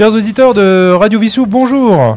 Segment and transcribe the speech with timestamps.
[0.00, 2.16] Chers auditeurs de Radio Vissou, bonjour.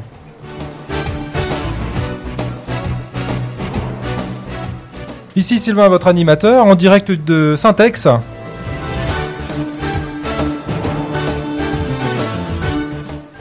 [5.36, 8.08] Ici Sylvain, votre animateur, en direct de Syntex.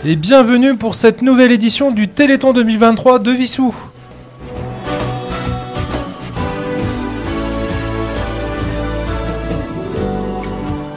[0.05, 3.73] Et bienvenue pour cette nouvelle édition du Téléthon 2023 de Vissou.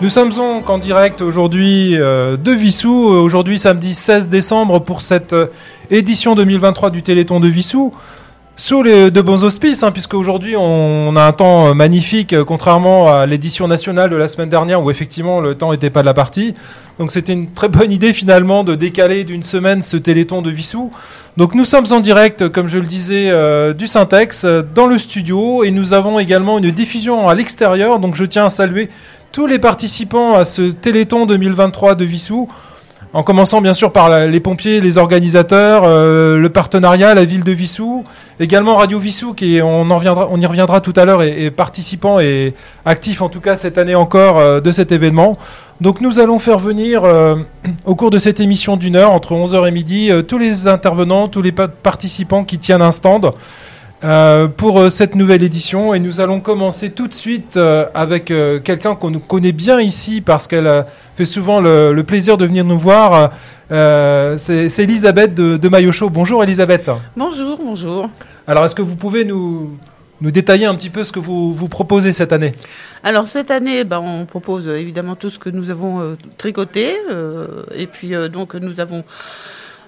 [0.05, 5.33] Nous sommes donc en direct aujourd'hui euh, de Vissou, aujourd'hui samedi 16 décembre pour cette
[5.33, 5.47] euh,
[5.89, 7.91] édition 2023 du Téléthon de Vissou.
[8.57, 12.45] Sous les de bons auspices, hein, puisque aujourd'hui on, a un temps euh, magnifique, euh,
[12.45, 16.05] contrairement à l'édition nationale de la semaine dernière où effectivement le temps n'était pas de
[16.05, 16.53] la partie.
[16.97, 20.89] Donc c'était une très bonne idée finalement de décaler d'une semaine ce téléthon de Vissou.
[21.35, 25.65] Donc nous sommes en direct, comme je le disais, euh, du Syntex dans le studio
[25.65, 27.99] et nous avons également une diffusion à l'extérieur.
[27.99, 28.89] Donc je tiens à saluer
[29.35, 32.47] tous les participants à ce téléthon 2023 de Vissou.
[33.11, 37.51] En commençant bien sûr par les pompiers, les organisateurs, euh, le partenariat, la ville de
[37.51, 38.05] Vissou,
[38.39, 39.85] également Radio Vissou qui on
[40.39, 42.53] y reviendra tout à l'heure et, participant et
[42.85, 45.37] actif en tout cas cette année encore euh, de cet événement.
[45.81, 47.35] Donc nous allons faire venir euh,
[47.85, 51.41] au cours de cette émission d'une heure entre 11h et midi tous les intervenants, tous
[51.41, 53.33] les participants qui tiennent un stand.
[54.05, 55.95] Euh, pour euh, cette nouvelle édition.
[55.95, 58.31] Et nous allons commencer tout de suite euh, avec
[58.63, 62.77] quelqu'un qu'on nous connaît bien ici parce qu'elle fait souvent le, plaisir de venir nous
[62.77, 63.31] voir.
[63.69, 66.91] C'est Elisabeth de, de Bonjour Elisabeth.
[67.17, 68.09] Bonjour, bonjour.
[68.45, 69.75] Alors est-ce que vous pouvez nous,
[70.21, 72.53] nous détailler un petit peu ce que vous, vous proposez cette année?
[73.03, 76.95] Alors cette année, ben, on propose évidemment tout ce que nous avons tricoté.
[77.75, 79.03] et puis donc nous avons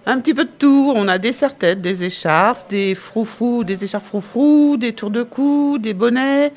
[0.07, 0.93] un petit peu de tout.
[0.95, 5.77] On a des serre-têtes, des écharpes, des froufrous, des écharpes froufrous, des tours de cou,
[5.79, 6.53] des bonnets,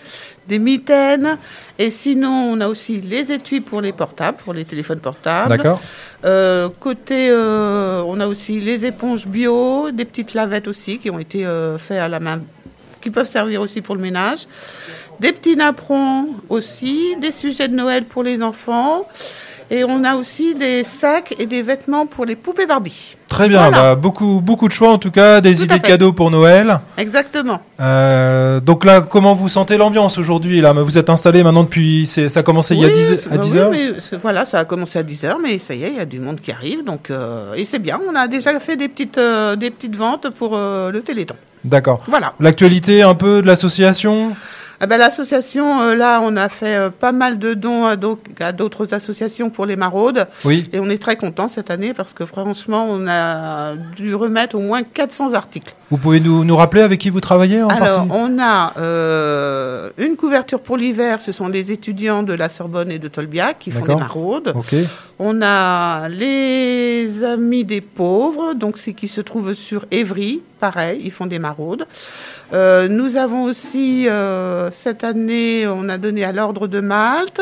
[0.47, 1.37] des mitaines.
[1.77, 5.51] Et sinon, on a aussi les étuis pour les portables, pour les téléphones portables.
[5.51, 5.81] D'accord.
[6.25, 11.19] Euh, côté, euh, on a aussi les éponges bio, des petites lavettes aussi qui ont
[11.19, 12.41] été euh, faites à la main,
[13.01, 14.47] qui peuvent servir aussi pour le ménage.
[15.19, 19.07] Des petits napperons aussi, des sujets de Noël pour les enfants.
[19.73, 23.17] Et on a aussi des sacs et des vêtements pour les poupées Barbie.
[23.29, 26.33] Très bien, bah, beaucoup, beaucoup de choix en tout cas, des idées de cadeaux pour
[26.33, 26.81] Noël.
[26.99, 27.61] Exactement.
[27.79, 30.73] Euh, donc là, comment vous sentez l'ambiance aujourd'hui là?
[30.73, 33.73] Vous êtes installé maintenant depuis, ça a commencé il y a 10, à 10 heures
[34.21, 36.19] Voilà, ça a commencé à 10 heures, mais ça y est, il y a du
[36.19, 38.01] monde qui arrive, donc euh, et c'est bien.
[38.11, 41.37] On a déjà fait des petites, euh, des petites ventes pour le Téléthon.
[41.65, 42.03] D'accord.
[42.09, 42.33] Voilà.
[42.41, 44.33] L'actualité un peu de l'association?
[44.83, 48.95] Ah ben, L'association, euh, là, on a fait euh, pas mal de dons à d'autres
[48.95, 50.27] associations pour les maraudes.
[50.45, 50.71] Oui.
[50.73, 54.61] Et on est très content cette année parce que franchement, on a dû remettre au
[54.61, 55.75] moins 400 articles.
[55.91, 60.17] Vous pouvez nous, nous rappeler avec qui vous travaillez en Alors, on a euh, une
[60.17, 63.85] couverture pour l'hiver, ce sont les étudiants de la Sorbonne et de Tolbiac qui font
[63.85, 64.55] des maraudes.
[65.19, 71.11] On a les Amis des pauvres, donc c'est qui se trouvent sur Évry, pareil, ils
[71.11, 71.87] font des maraudes.
[72.53, 77.41] Euh, nous avons aussi, euh, cette année, on a donné à l'Ordre de Malte.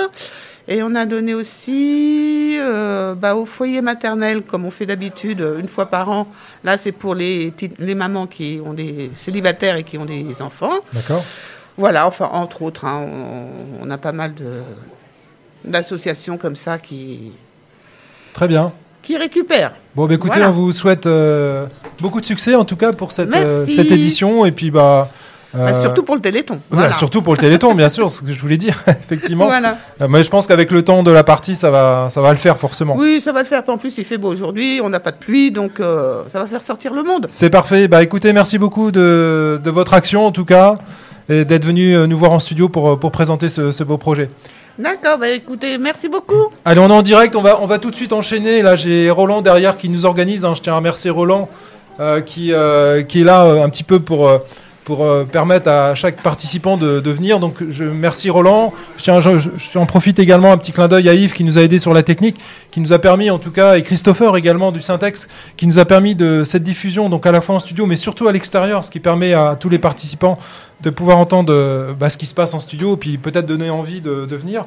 [0.71, 5.69] Et on a donné aussi euh, bah, au foyer maternel, comme on fait d'habitude, une
[5.69, 6.29] fois par an.
[6.63, 10.75] Là, c'est pour les, les mamans qui ont des célibataires et qui ont des enfants.
[10.93, 11.25] D'accord.
[11.79, 13.07] Voilà, enfin, entre autres, hein,
[13.81, 14.35] on, a pas mal
[15.65, 17.33] d'associations comme ça qui.
[18.35, 18.73] Très bien
[19.09, 19.73] qui récupèrent.
[19.95, 21.67] Bon, bah, écoutez, on vous souhaite euh,
[22.01, 25.09] beaucoup de succès en tout cas pour cette, euh, cette édition et puis bah.
[25.53, 26.61] bah surtout pour le Téléthon.
[26.71, 26.93] Voilà.
[26.93, 29.47] surtout pour le Téléthon, bien sûr, ce que je voulais dire, effectivement.
[29.47, 29.77] Voilà.
[30.01, 32.39] Euh, mais je pense qu'avec le temps de la partie, ça va, ça va le
[32.39, 32.97] faire forcément.
[32.97, 33.63] Oui, ça va le faire.
[33.69, 36.63] En plus, il fait beau aujourd'hui, on n'a pas de pluie, donc ça va faire
[36.63, 37.27] sortir le monde.
[37.29, 37.89] C'est parfait.
[37.89, 40.79] Bah écoutez, merci beaucoup de, de votre action en tout cas
[41.31, 44.31] et d'être venu nous voir en studio pour, pour présenter ce, ce beau projet.
[44.79, 46.51] D'accord, bah écoutez, merci beaucoup.
[46.65, 48.63] Allez, on est en direct, on va, on va tout de suite enchaîner.
[48.63, 50.44] Là, j'ai Roland derrière qui nous organise.
[50.44, 50.55] Hein.
[50.55, 51.78] Je tiens à remercier Roland euh,
[52.25, 54.29] qui, euh, qui est là euh, un petit peu pour
[54.89, 57.41] pour euh, permettre à chaque participant de, venir.
[57.41, 58.73] Donc je merci Roland.
[58.97, 61.59] Je, tiens, je, je, en profite également un petit clin d'œil à Yves qui nous
[61.59, 62.37] a aidé sur la technique,
[62.71, 65.29] qui nous a permis en tout cas, et Christopher également du Syntex,
[65.59, 68.29] qui nous a permis de cette diffusion, donc à la fois en studio, mais surtout
[68.29, 70.39] à l'extérieur, ce qui permet à tous les participants
[70.81, 74.01] de pouvoir entendre euh, bah, ce qui se passe en studio, puis peut-être donner envie
[74.01, 74.65] de, de venir.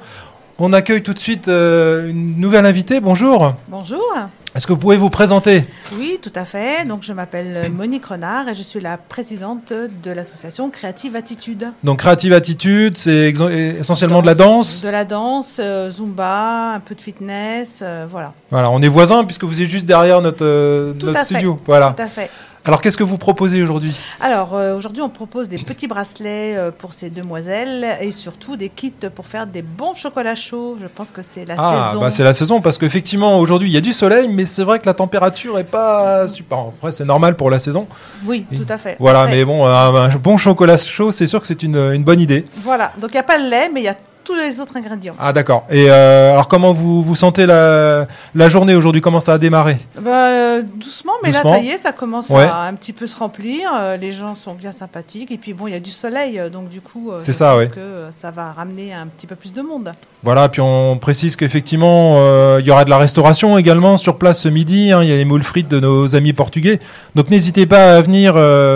[0.64, 3.00] On accueille tout de suite euh, une nouvelle invitée.
[3.00, 3.52] Bonjour.
[3.68, 4.14] Bonjour.
[4.54, 5.66] Est-ce que vous pouvez vous présenter?
[5.98, 6.86] Oui, tout à fait.
[6.86, 11.72] Donc, je m'appelle Monique Renard et je suis la présidente de l'association Créative Attitude.
[11.84, 13.34] Donc, Créative Attitude, c'est
[13.80, 18.32] essentiellement de la danse De la danse, euh, Zumba, un peu de fitness, euh, voilà.
[18.52, 21.60] Voilà, on est voisins puisque vous êtes juste derrière notre, notre studio.
[21.66, 21.96] Voilà.
[21.98, 22.30] Tout à fait.
[22.64, 24.00] Alors, qu'est-ce que vous proposez aujourd'hui?
[24.20, 28.70] Alors, euh, aujourd'hui, on propose des petits bracelets euh, pour ces demoiselles et surtout des
[28.70, 30.78] kits pour faire des bons chocolats chauds.
[30.80, 32.02] Je pense que c'est la ah, saison.
[32.02, 34.80] Bah c'est la saison parce qu'effectivement, aujourd'hui, il y a du soleil, mais c'est vrai
[34.80, 36.60] que la température est pas super.
[36.78, 37.88] Après, c'est normal pour la saison.
[38.26, 38.96] Oui, tout à fait.
[39.00, 42.46] Voilà, mais bon, un, bon chocolat chaud, c'est sûr que c'est une, une bonne idée.
[42.58, 44.78] Voilà, donc il n'y a pas le lait, mais il y a tous les autres
[44.78, 45.16] ingrédients.
[45.20, 45.66] Ah d'accord.
[45.70, 49.02] Et euh, alors comment vous, vous sentez la, la journée aujourd'hui?
[49.02, 49.78] Comment ça a démarré?
[50.00, 53.18] Bah, euh, Doucement, mais là ça y est, ça commence à un petit peu se
[53.18, 53.72] remplir.
[53.80, 56.70] Euh, les gens sont bien sympathiques et puis bon, il y a du soleil, donc
[56.70, 57.68] du coup, c'est ça, ouais.
[57.68, 59.92] que ça va ramener un petit peu plus de monde.
[60.24, 62.18] Voilà, puis on précise qu'effectivement,
[62.60, 64.92] il y aura de la restauration également sur place ce midi.
[64.92, 65.04] Hein.
[65.04, 66.80] il y a les moules frites de nos amis portugais.
[67.16, 68.36] Donc n'hésitez pas à venir.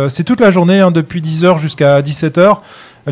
[0.10, 2.58] c'est toute la journée, hein, depuis 10h jusqu'à 17h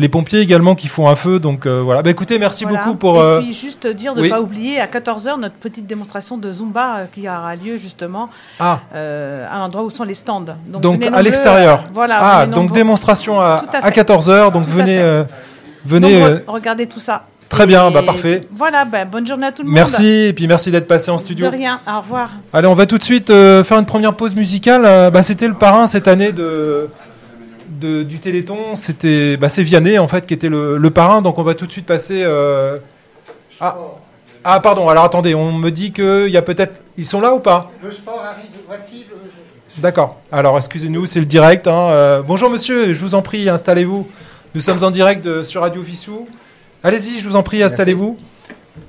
[0.00, 1.38] les pompiers également qui font un feu.
[1.38, 2.02] Donc euh, voilà.
[2.02, 3.16] Bah, écoutez, merci beaucoup pour.
[3.16, 6.52] Et euh, puis juste dire de ne pas oublier à 14h notre petite démonstration de
[6.52, 8.80] Zumba euh, qui aura lieu justement ah.
[8.92, 10.44] à l'endroit où sont les stands.
[10.66, 11.84] Donc, à l'extérieur.
[11.92, 12.18] voilà.
[12.20, 14.52] Ah, donc démonstration à, à, 14h.
[14.52, 15.22] Donc venez.
[15.84, 17.24] venez regardez tout ça.
[17.46, 18.48] Très bien, bah parfait.
[18.50, 19.76] Voilà, bah, bonne journée à tout le monde.
[19.76, 21.46] Merci, et puis merci d'être passé en studio.
[21.46, 22.30] De rien, au revoir.
[22.52, 25.10] Allez, on va tout de suite faire une première pause musicale.
[25.12, 26.88] bah, C'était le parrain cette année de,
[27.80, 31.22] du Téléthon, c'était bah, c'est Vianney en fait qui était le, parrain.
[31.22, 32.22] Donc on va tout de suite passer.
[32.22, 32.78] Euh,
[33.60, 33.76] ah.
[34.44, 34.88] ah pardon.
[34.88, 36.74] Alors attendez, on me dit qu'il y a peut-être.
[36.96, 37.70] Ils sont là ou pas?
[37.82, 38.50] Le sport arrive.
[38.66, 39.04] Voici
[39.78, 40.20] D'accord.
[40.30, 41.66] Alors excusez-nous, c'est le direct.
[41.66, 41.88] Hein.
[41.90, 44.06] Euh, bonjour monsieur, je vous en prie, installez-vous.
[44.54, 46.28] Nous sommes en direct sur Radio Vissou.
[46.84, 48.16] Allez-y, je vous en prie, installez-vous.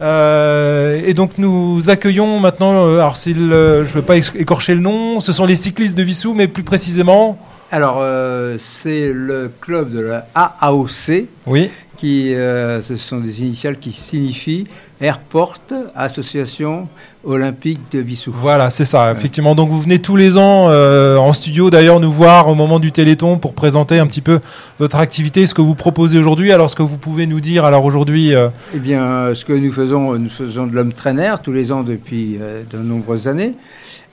[0.01, 5.31] Euh, et donc nous accueillons maintenant, alors je ne veux pas écorcher le nom, ce
[5.31, 7.39] sont les cyclistes de Vissou, mais plus précisément
[7.71, 11.25] alors, euh, c'est le club de la AAOC.
[11.47, 11.69] Oui.
[11.97, 14.65] Qui, euh, ce sont des initiales qui signifient
[14.99, 15.59] Airport
[15.95, 16.89] Association
[17.23, 18.33] Olympique de Vissou.
[18.35, 19.55] Voilà, c'est ça, effectivement.
[19.55, 22.91] Donc vous venez tous les ans euh, en studio d'ailleurs nous voir au moment du
[22.91, 24.41] Téléthon pour présenter un petit peu
[24.77, 26.51] votre activité, ce que vous proposez aujourd'hui.
[26.51, 28.33] Alors ce que vous pouvez nous dire alors aujourd'hui
[28.73, 32.37] Eh bien, ce que nous faisons, nous faisons de l'homme traîneur tous les ans depuis
[32.71, 33.53] de nombreuses années.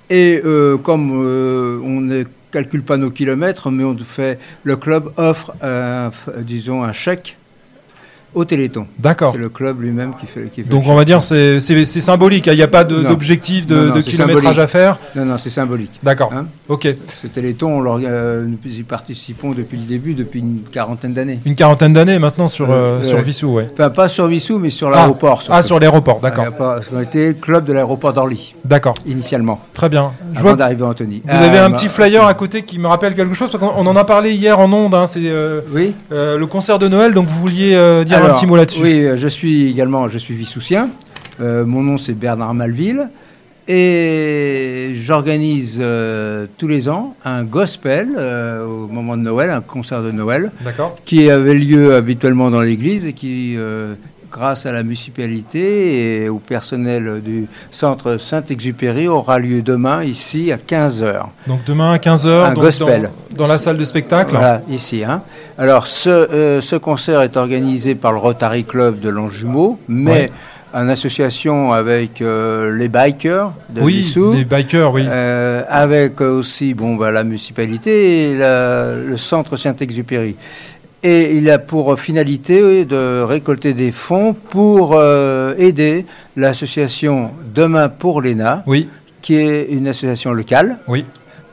[0.08, 0.40] Et
[0.84, 1.10] comme
[1.84, 5.52] on est calcule pas nos kilomètres, mais on fait, le club offre,
[6.38, 7.36] disons, un chèque
[8.34, 8.86] au Téléthon.
[8.98, 9.32] D'accord.
[9.32, 10.50] C'est le club lui-même qui fait.
[10.52, 12.48] Qui Donc on va dire c'est c'est symbolique.
[12.48, 12.52] Hein.
[12.52, 14.98] Il n'y a pas d'objectif de, de, kilométrage à faire.
[15.16, 15.92] Non non c'est symbolique.
[16.02, 16.32] D'accord.
[16.32, 16.88] Hein ok.
[17.22, 21.40] Ce Téléthon, euh, nous y participons depuis le début, depuis une quarantaine d'années.
[21.44, 23.68] Une quarantaine d'années maintenant sur euh, euh, sur Vissou, ouais.
[23.72, 25.42] Enfin pas sur Vissou, mais sur l'aéroport.
[25.48, 26.46] Ah, sur l'aéroport, d'accord.
[26.92, 28.54] On été club de l'aéroport d'Orly.
[28.64, 28.94] D'accord.
[29.06, 29.60] Initialement.
[29.74, 30.12] Très bien.
[30.34, 31.22] Je avant d'arriver à Anthony.
[31.24, 33.96] Vous avez un petit flyer à côté qui me rappelle quelque chose parce qu'on en
[33.96, 34.94] a parlé hier en ondes.
[34.94, 35.32] Hein, c'est
[35.72, 35.94] oui.
[36.10, 37.70] le concert de Noël, donc vous vouliez
[38.04, 38.82] dire un petit mot là-dessus.
[38.82, 40.88] Oui, euh, je suis également, je suis vissoucien.
[41.40, 43.08] Euh, mon nom c'est Bernard Malville.
[43.68, 48.08] Et j'organise euh, tous les ans un gospel
[48.66, 50.50] au moment de Noël, un concert de Noël,
[51.04, 53.56] qui avait lieu habituellement dans l'église et qui,
[54.32, 60.56] grâce à la municipalité et au personnel du centre Saint-Exupéry, aura lieu demain ici à
[60.56, 61.26] 15h.
[61.46, 63.10] Donc demain à 15h, un gospel.
[63.36, 65.04] Dans, la salle de spectacle Voilà, ici.
[65.04, 65.22] Hein.
[65.58, 70.32] Alors ce, ce, concert est organisé par le Rotary Club de Longjumeau, mais...
[70.74, 75.04] en association avec euh, les bikers de oui, les bikers, oui.
[75.06, 80.34] Euh, avec aussi bon, bah, la municipalité et le centre Saint-Exupéry.
[81.04, 86.06] Et il a pour finalité de récolter des fonds pour euh, aider
[86.36, 88.88] l'association Demain pour l'ENA, oui.
[89.20, 90.78] qui est une association locale.
[90.86, 91.04] Oui.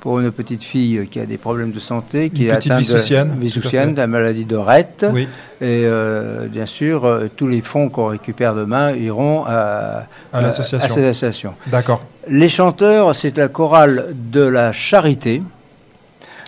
[0.01, 4.07] Pour une petite fille qui a des problèmes de santé, qui est atteinte de, la
[4.07, 5.05] maladie de Rett.
[5.11, 5.23] Oui.
[5.59, 10.87] Et euh, bien sûr, euh, tous les fonds qu'on récupère demain iront à, à l'association.
[10.87, 11.53] cette association.
[11.67, 12.01] D'accord.
[12.29, 15.41] Les chanteurs, c'est la chorale de la Charité.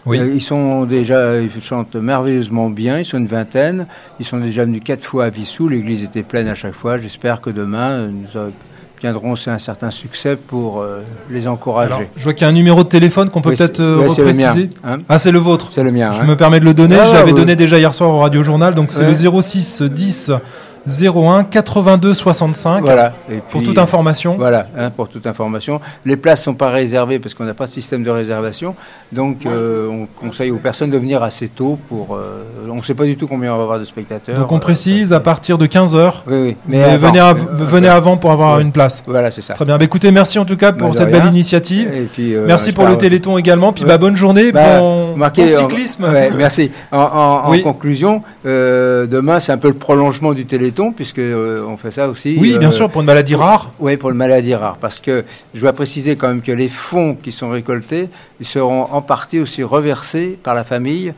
[0.05, 0.19] Oui.
[0.19, 2.99] Euh, ils sont déjà, ils chantent merveilleusement bien.
[2.99, 3.87] Ils sont une vingtaine.
[4.19, 5.67] Ils sont déjà venus quatre fois à Vissou.
[5.67, 6.97] L'église était pleine à chaque fois.
[6.97, 8.39] J'espère que demain nous
[8.95, 12.09] obtiendrons aussi un certain succès pour euh, les encourager.
[12.15, 14.69] je vois qu'il y a un numéro de téléphone qu'on peut peut-être euh, repréciser.
[14.83, 14.99] Hein.
[15.09, 15.69] ah, c'est le vôtre.
[15.71, 16.11] C'est le mien.
[16.13, 16.97] Je me permets de le donner.
[17.07, 18.73] je l'avais donné déjà hier soir au Radio Journal.
[18.73, 20.31] Donc c'est le 06 10
[20.87, 22.81] 01 82 65.
[22.81, 23.13] Voilà.
[23.49, 24.35] pour toute information.
[24.37, 25.79] Voilà, hein, pour toute information.
[26.05, 28.75] Les places sont pas réservées parce qu'on n'a pas de système de réservation.
[29.11, 32.15] Donc, euh, on conseille aux personnes de venir assez tôt pour.
[32.15, 34.39] Euh, on ne sait pas du tout combien on va avoir de spectateurs.
[34.39, 36.57] Donc, on précise à partir de 15 h Oui, oui.
[36.67, 37.21] Mais, venez,
[37.51, 39.03] venez avant pour avoir une place.
[39.05, 39.53] Voilà, c'est ça.
[39.53, 39.77] Très bien.
[39.77, 41.93] Bah, écoutez, merci en tout cas pour cette belle initiative.
[41.93, 43.73] Et puis, euh, merci pour le Téléthon également.
[43.73, 45.15] Puis, bah, bonne journée, bah, bon,
[45.47, 46.07] cyclisme.
[46.35, 46.71] merci.
[46.91, 51.91] En, en conclusion, demain, c'est un peu le prolongement du Téléthon Téléthon, puisque on fait
[51.91, 52.37] ça aussi.
[52.39, 53.71] Oui, bien sûr, pour une maladie rare.
[53.79, 55.23] Oui, pour une maladie rare, parce que
[55.53, 58.09] je dois préciser quand même que les fonds qui sont récoltés
[58.39, 61.13] ils seront en partie aussi reversés par la famille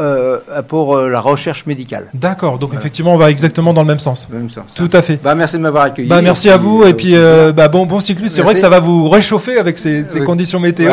[0.00, 2.06] euh, pour euh, la recherche médicale.
[2.14, 4.26] D'accord, donc effectivement on va exactement dans le même sens.
[4.30, 4.74] Même sens.
[4.74, 5.20] Tout à fait.
[5.22, 6.08] Bah, merci de m'avoir accueilli.
[6.08, 8.34] Bah, merci à vous et puis euh, bah, bon bon cycliste.
[8.34, 10.92] C'est vrai que ça va vous réchauffer avec ces, conditions météo.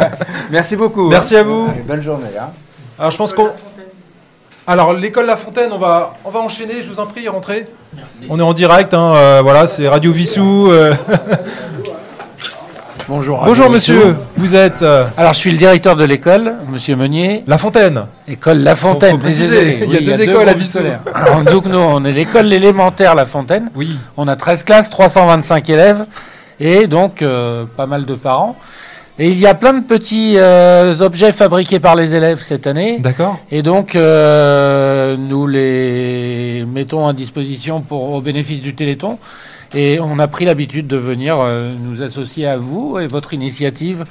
[0.50, 1.10] merci beaucoup.
[1.10, 1.70] Merci à vous.
[1.86, 2.24] bonne journée.
[2.40, 2.48] Hein.
[2.98, 3.50] Alors je pense qu'on.
[4.68, 6.74] Alors l'école La Fontaine, on va on va enchaîner.
[6.84, 7.66] Je vous en prie, rentrez.
[8.28, 8.94] On est en direct.
[8.94, 10.70] Hein, voilà, c'est Radio Vissou.
[13.08, 13.42] Bonjour.
[13.42, 17.42] Bonjour monsieur, vous êtes euh, Alors je suis le directeur de l'école, monsieur Meunier.
[17.46, 18.04] La Fontaine.
[18.26, 19.18] École La Fontaine.
[19.26, 20.80] il y a deux écoles à Vissou.
[21.50, 23.70] donc nous on est l'école élémentaire La Fontaine.
[23.74, 23.98] Oui.
[24.18, 26.04] On a 13 classes, 325 élèves
[26.60, 28.56] et donc euh, pas mal de parents.
[29.18, 33.00] Et il y a plein de petits euh, objets fabriqués par les élèves cette année.
[33.00, 33.38] D'accord.
[33.50, 39.18] Et donc, nous les mettons à disposition pour, au bénéfice du Téléthon.
[39.74, 44.06] Et on a pris l'habitude de venir euh, nous associer à vous et votre initiative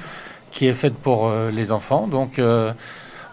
[0.52, 2.08] qui est faite pour euh, les enfants.
[2.08, 2.74] Donc, euh,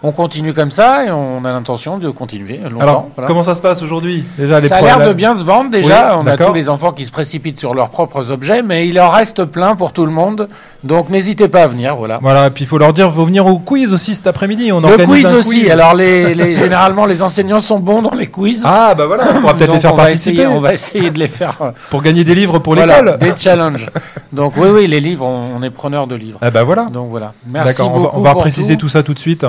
[0.05, 2.81] on continue comme ça et on a l'intention de continuer longtemps.
[2.83, 6.19] Alors, comment ça se passe aujourd'hui Déjà, Ça a l'air de bien se vendre déjà.
[6.19, 9.09] on a tous les enfants qui se précipitent sur leurs propres objets, mais il en
[9.09, 10.49] reste plein pour tout le monde.
[10.83, 12.19] Donc n'hésitez pas à venir, voilà.
[12.21, 14.71] Voilà, et puis il faut leur dire, faut venir au quiz aussi cet après-midi.
[14.73, 15.71] On le quiz aussi.
[15.71, 18.61] Alors les, généralement les enseignants sont bons dans les quiz.
[18.63, 20.47] Ah bah voilà, on pourra peut-être les faire participer.
[20.47, 23.17] on va essayer de les faire euh, pour gagner des livres pour l'école.
[23.19, 23.87] Des challenges.
[24.33, 26.39] Donc oui oui, les livres, on, est preneur de livres.
[26.43, 26.85] Ah bah voilà.
[26.93, 27.33] Donc voilà.
[27.47, 27.95] Merci beaucoup.
[27.99, 28.91] On va, on va préciser tout.
[28.91, 29.47] ça tout de suite.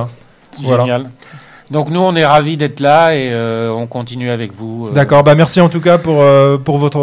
[0.62, 1.10] Génial.
[1.72, 4.86] Donc nous, on est ravis d'être là et euh, on continue avec vous.
[4.86, 4.92] Euh.
[4.92, 7.00] D'accord, bah merci en tout cas pour, euh, pour votre,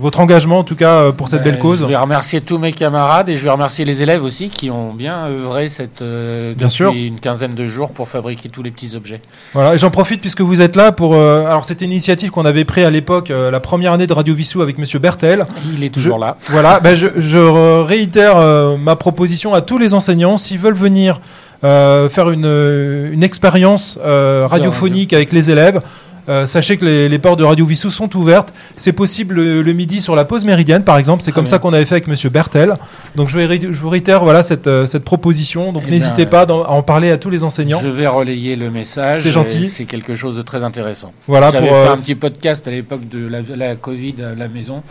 [0.00, 1.82] votre engagement, en tout cas pour cette belle cause.
[1.82, 4.92] Je vais remercier tous mes camarades et je vais remercier les élèves aussi qui ont
[4.92, 6.92] bien œuvré cette, bien depuis sûr.
[6.92, 9.20] une quinzaine de jours pour fabriquer tous les petits objets.
[9.54, 11.14] Voilà, et j'en profite puisque vous êtes là pour...
[11.14, 14.60] alors c'était une initiative qu'on avait prise à l'époque, la première année de Radio Vissou
[14.60, 15.46] avec Monsieur Bertel.
[15.72, 16.36] Il est toujours là.
[16.48, 17.38] Voilà, bah, je, je
[17.84, 18.40] réitère
[18.76, 21.20] ma proposition à tous les enseignants, s'ils veulent venir...
[21.62, 25.82] Euh, faire une, une expérience euh, radiophonique avec les élèves.
[26.28, 28.52] Euh, sachez que les, portes de Radio Vissou sont ouvertes.
[28.76, 31.22] C'est possible le, midi sur la pause méridienne, par exemple.
[31.22, 32.76] C'est comme ça qu'on avait fait avec Monsieur Bertel.
[33.16, 35.72] Donc je, vais, je vous réitère voilà cette, cette proposition.
[35.72, 37.80] Donc eh n'hésitez pas à en parler à tous les enseignants.
[37.82, 39.22] Je vais relayer le message.
[39.22, 39.68] C'est gentil.
[39.68, 41.12] C'est quelque chose de très intéressant.
[41.26, 41.50] Voilà.
[41.50, 44.82] J'avais fait un petit podcast à l'époque de la, la Covid à la maison.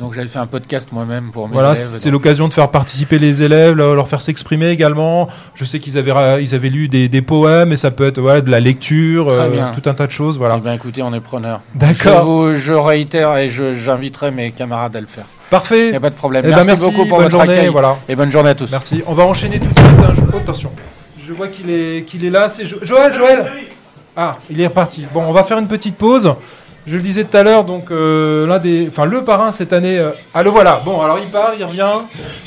[0.00, 3.42] Donc j'avais fait un podcast moi-même pour mes voilà, c'est l'occasion de faire participer les
[3.42, 5.28] élèves, leur faire s'exprimer également.
[5.54, 8.40] Je sais qu'ils avaient, ils avaient lu des, des, poèmes et ça peut être voilà,
[8.40, 10.38] de la lecture, euh, tout un tas de choses.
[10.38, 10.56] Voilà.
[10.56, 11.60] Eh bien écoutez, on est preneur.
[11.74, 12.54] D'accord.
[12.54, 15.26] Je, je, réitère et j'inviterai mes camarades à le faire.
[15.50, 15.88] Parfait.
[15.88, 16.44] Il n'y a pas de problème.
[16.48, 17.98] Eh ben, merci, beaucoup pour votre journée, Voilà.
[18.08, 18.70] Et bonne journée à tous.
[18.70, 19.02] Merci.
[19.06, 20.00] On va enchaîner tout de suite.
[20.02, 20.38] Hein.
[20.38, 20.70] attention.
[21.22, 22.48] Je vois qu'il est, qu'il est là.
[22.48, 23.52] C'est Joël, Joël.
[24.16, 25.06] Ah, il est reparti.
[25.12, 26.32] Bon, on va faire une petite pause.
[26.86, 29.98] Je le disais tout à l'heure, donc euh, l'un des, enfin le parrain cette année.
[29.98, 30.80] Euh, ah le voilà.
[30.84, 31.86] Bon, alors il part, il revient.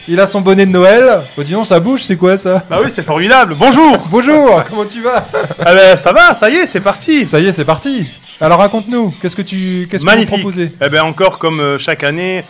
[0.08, 1.22] Il a son bonnet de Noël.
[1.38, 2.64] Oh, dis donc, ça bouge, c'est quoi ça?
[2.70, 3.56] Bah oui, c'est formidable.
[3.58, 4.08] Bonjour.
[4.10, 4.64] Bonjour.
[4.68, 5.24] Comment tu vas?
[5.60, 7.28] Ah ben, ça va, ça y est, c'est parti.
[7.28, 8.08] Ça y est, c'est parti.
[8.42, 10.72] Alors raconte-nous, qu'est-ce que tu, qu'est-ce que vous proposez?
[10.82, 12.44] Eh ben encore comme euh, chaque année,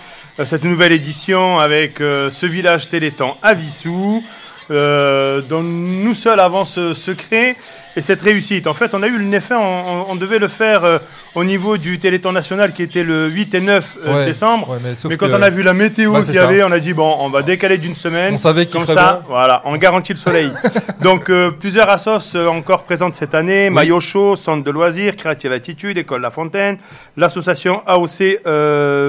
[0.46, 4.24] cette nouvelle édition avec ce village Télétan à Vissou.
[4.70, 7.55] Dont nous seuls avons ce secret
[7.96, 8.67] et cette réussite.
[8.67, 10.98] En fait, on a eu le Neffin, on, devait le faire euh,
[11.36, 14.77] au niveau du Téléthon national qui était le 8 et 9 euh, décembre.
[15.08, 17.15] mais, quand on a vu la météo bah, qu'il y avait, on a dit bon,
[17.20, 18.36] on va décaler d'une semaine.
[18.36, 20.51] On savait qu'il Comme ça, voilà, on garantit le soleil.
[21.01, 25.98] Donc, euh, plusieurs assos encore présentes cette année Maillot Chaud, Centre de loisirs, Créative Attitude,
[25.98, 26.77] École La Fontaine,
[27.17, 28.39] l'association AOC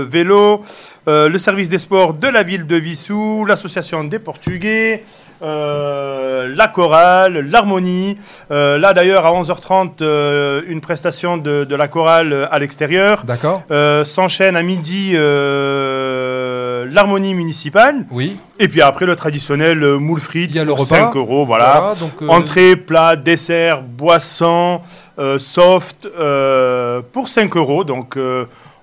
[0.08, 0.62] Vélo,
[1.06, 5.02] le service des sports de la ville de Vissou, l'association des Portugais.
[5.42, 8.16] Euh, la chorale, l'harmonie.
[8.50, 13.24] Euh, là d'ailleurs à 11h30 euh, une prestation de, la chorale à l'extérieur.
[13.24, 13.62] D'accord.
[14.04, 15.12] S'enchaîne à midi
[16.92, 18.06] l'harmonie municipale.
[18.10, 18.36] Oui.
[18.58, 20.50] Et puis après le traditionnel moule frites.
[20.50, 21.06] Il y a le repas.
[21.12, 21.94] 5 euros, voilà.
[22.28, 24.80] Entrée, plat, dessert, boisson,
[25.38, 26.08] soft
[27.12, 27.84] pour 5 euros.
[27.84, 28.16] Donc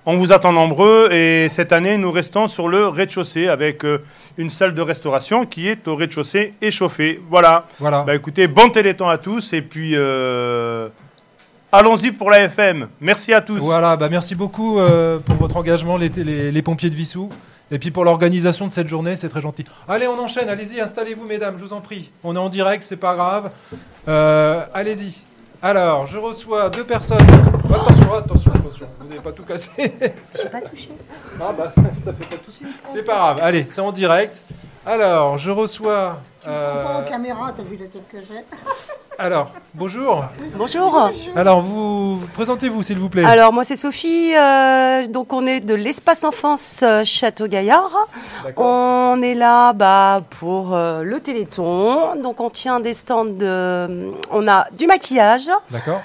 [0.04, 4.02] on vous attend nombreux et cette année, nous restons sur le rez-de-chaussée avec euh,
[4.36, 7.20] une salle de restauration qui est au rez-de-chaussée échauffée.
[7.30, 7.66] Voilà.
[7.78, 8.02] Voilà.
[8.02, 10.88] Bah écoutez, bon téléthon à tous et puis euh,
[11.70, 12.88] allons-y pour la FM.
[13.00, 13.58] Merci à tous.
[13.58, 17.28] Voilà, bah merci beaucoup euh, pour votre engagement, les, les, pompiers de Vissou.
[17.70, 19.64] Et puis pour l'organisation de cette journée, c'est très gentil.
[19.88, 22.10] Allez, on enchaîne, allez-y, installez-vous mesdames, je vous en prie.
[22.24, 23.50] On est en direct, c'est pas grave.
[24.74, 25.14] allez-y.
[25.62, 27.24] Alors, je reçois deux personnes.
[27.72, 29.70] Attention, attention, attention, vous n'avez pas tout cassé.
[30.40, 30.88] J'ai pas touché.
[31.40, 32.52] Ah bah ça, fait pas tout.
[32.88, 33.38] C'est pas grave.
[33.42, 34.40] Allez, c'est en direct.
[34.84, 36.18] Alors, je reçois.
[36.42, 36.84] Tu euh...
[36.84, 38.44] pas en caméra, t'as vu la tête que j'ai
[39.18, 40.24] Alors, bonjour.
[40.56, 41.10] Bonjour.
[41.36, 43.24] Alors, vous, présentez-vous, s'il vous plaît.
[43.24, 44.34] Alors, moi, c'est Sophie.
[44.34, 48.08] Euh, donc, on est de l'espace enfance euh, Château Gaillard.
[48.56, 52.20] On est là bah, pour euh, le Téléthon.
[52.20, 54.10] Donc, on tient des stands de.
[54.32, 55.50] On a du maquillage.
[55.70, 56.00] D'accord.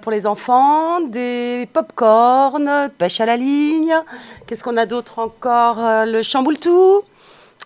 [0.00, 3.94] pour les enfants, des pop-corn, pêche à la ligne.
[4.46, 7.02] Qu'est-ce qu'on a d'autre encore Le chamboule-tout.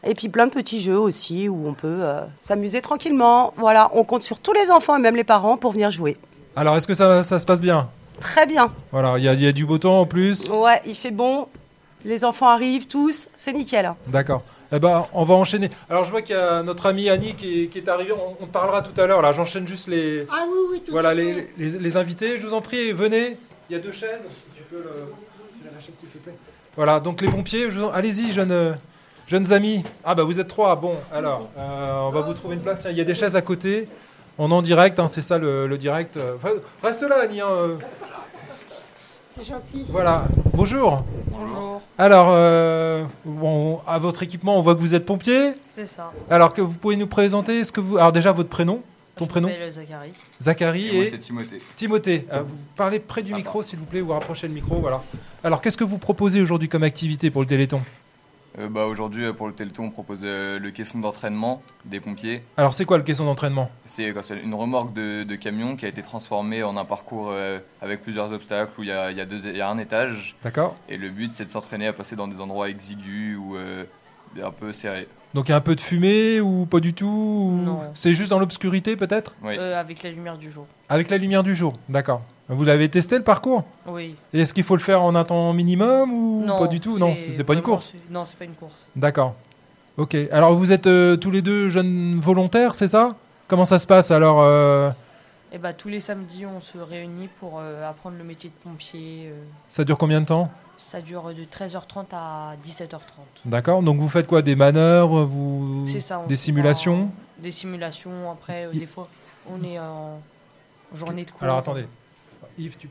[0.05, 3.55] Et puis plein de petits jeux aussi où on peut euh, s'amuser tranquillement.
[3.57, 6.17] Voilà, on compte sur tous les enfants et même les parents pour venir jouer.
[6.57, 7.89] Alors, est-ce que ça, ça, se passe bien?
[8.21, 8.73] Très bien.
[8.91, 10.49] Voilà, il y, y, a du beau temps en plus.
[10.49, 11.47] Ouais, il fait bon.
[12.05, 13.93] Les enfants arrivent tous, c'est nickel.
[14.09, 14.43] D'accord.
[14.75, 15.71] Eh ben, on va enchaîner.
[15.89, 18.15] Alors, je vois qu'il y a notre amie Annie qui est, qui est arrivée.
[18.41, 19.23] On, parlera tout à l'heure.
[19.23, 20.27] Là, j'enchaîne juste les.
[20.31, 22.39] Ah oui, oui, tout Voilà, les, les, les, invités.
[22.39, 23.37] Je vous en prie, venez.
[23.69, 24.27] Il y a deux chaises.
[24.57, 25.13] Tu peux le.
[25.73, 26.35] La chaise, s'il te plaît.
[26.75, 27.67] Voilà, donc les pompiers.
[27.67, 27.91] En...
[27.91, 28.77] Allez-y, jeune.
[29.33, 32.61] Jeunes amis, ah bah vous êtes trois, bon, alors, euh, on va vous trouver une
[32.61, 33.89] place, il y a des chaises à côté,
[34.37, 36.19] on est en direct, hein, c'est ça le, direct.
[36.83, 37.41] reste là Annie.
[37.41, 37.77] Hein, euh.
[39.35, 39.87] C'est gentil.
[39.89, 41.03] Voilà, bonjour.
[41.29, 41.81] Bonjour.
[41.97, 45.53] Alors, euh, bon, à votre équipement, on voit que vous êtes pompier.
[45.67, 46.13] C'est ça.
[46.29, 48.83] Alors que vous pouvez nous présenter, ce que vous, alors déjà votre prénom,
[49.17, 49.49] ton prénom.
[49.71, 50.13] Zachary.
[50.43, 51.09] Zachary et, et...
[51.09, 51.59] c'est Timothée.
[51.77, 55.03] Timothée, vous parlez près du micro s'il vous plaît, vous rapprochez le micro, voilà.
[55.43, 57.81] Alors qu'est-ce que vous proposez aujourd'hui comme activité pour le Téléthon?
[58.59, 62.43] Euh, bah, Aujourd'hui, euh, pour le Téléthon, on propose euh, le caisson d'entraînement des pompiers.
[62.57, 63.71] Alors, c'est quoi le caisson d'entraînement?
[63.87, 67.35] C'est une remorque de, camion qui a été transformée en un parcours
[67.81, 70.37] avec plusieurs obstacles où il y a, y, a y a, un étage.
[70.45, 70.77] D'accord.
[70.89, 74.73] Et le but, c'est de s'entraîner à passer dans des endroits exigus ou un peu
[74.73, 75.09] serrés.
[75.35, 77.81] Donc, il y a un peu de fumée ou pas du tout Non.
[77.95, 79.35] C'est juste dans l'obscurité, peut-être?
[79.43, 79.59] Oui.
[79.59, 80.67] avec la lumière du jour.
[80.89, 82.23] Avec la lumière du jour, d'accord.
[82.49, 84.17] Vous l'avez testé le parcours Oui.
[84.33, 87.15] Et est-ce qu'il faut le faire en un temps minimum ou pas du tout Non,
[87.17, 87.93] c'est pas une course.
[88.11, 88.87] Non, c'est pas une course.
[88.97, 89.35] D'accord.
[89.97, 90.17] Ok.
[90.31, 93.15] Alors vous êtes euh, tous les deux jeunes volontaires, c'est ça?
[93.47, 94.91] Comment ça se passe alors euh?
[95.53, 99.31] Eh ben, tous les samedis, on se réunit pour euh, apprendre le métier de pompier.
[99.69, 100.51] Ça dure combien de temps?
[100.79, 102.99] Ça dure de 13h30 à 17h30.
[103.45, 103.83] D'accord.
[103.83, 104.41] Donc vous faites quoi?
[104.41, 105.87] Des manœuvres vous...
[105.87, 106.25] ça.
[106.27, 107.11] Des simulations?
[107.39, 108.31] Des simulations.
[108.31, 109.09] Après, des fois,
[109.51, 110.21] on est en
[110.95, 111.45] journée de cours.
[111.45, 111.87] Alors attendez.
[112.59, 112.89] Yves, tu,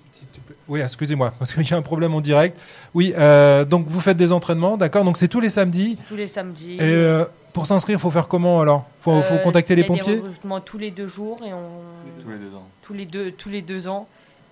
[0.67, 2.59] Oui, excusez-moi, parce qu'il y a un problème en direct.
[2.93, 5.97] Oui, euh, donc vous faites des entraînements, d'accord Donc c'est tous les samedis.
[6.07, 6.75] Tous les samedis.
[6.75, 9.83] Et euh, pour s'inscrire, il faut faire comment alors Il faut, faut, euh, contacter les
[9.83, 11.69] pompiers des recrutements tous les deux jours et on...
[12.23, 12.67] Tous les deux ans.
[12.81, 14.07] Tous les deux, tous les deux ans.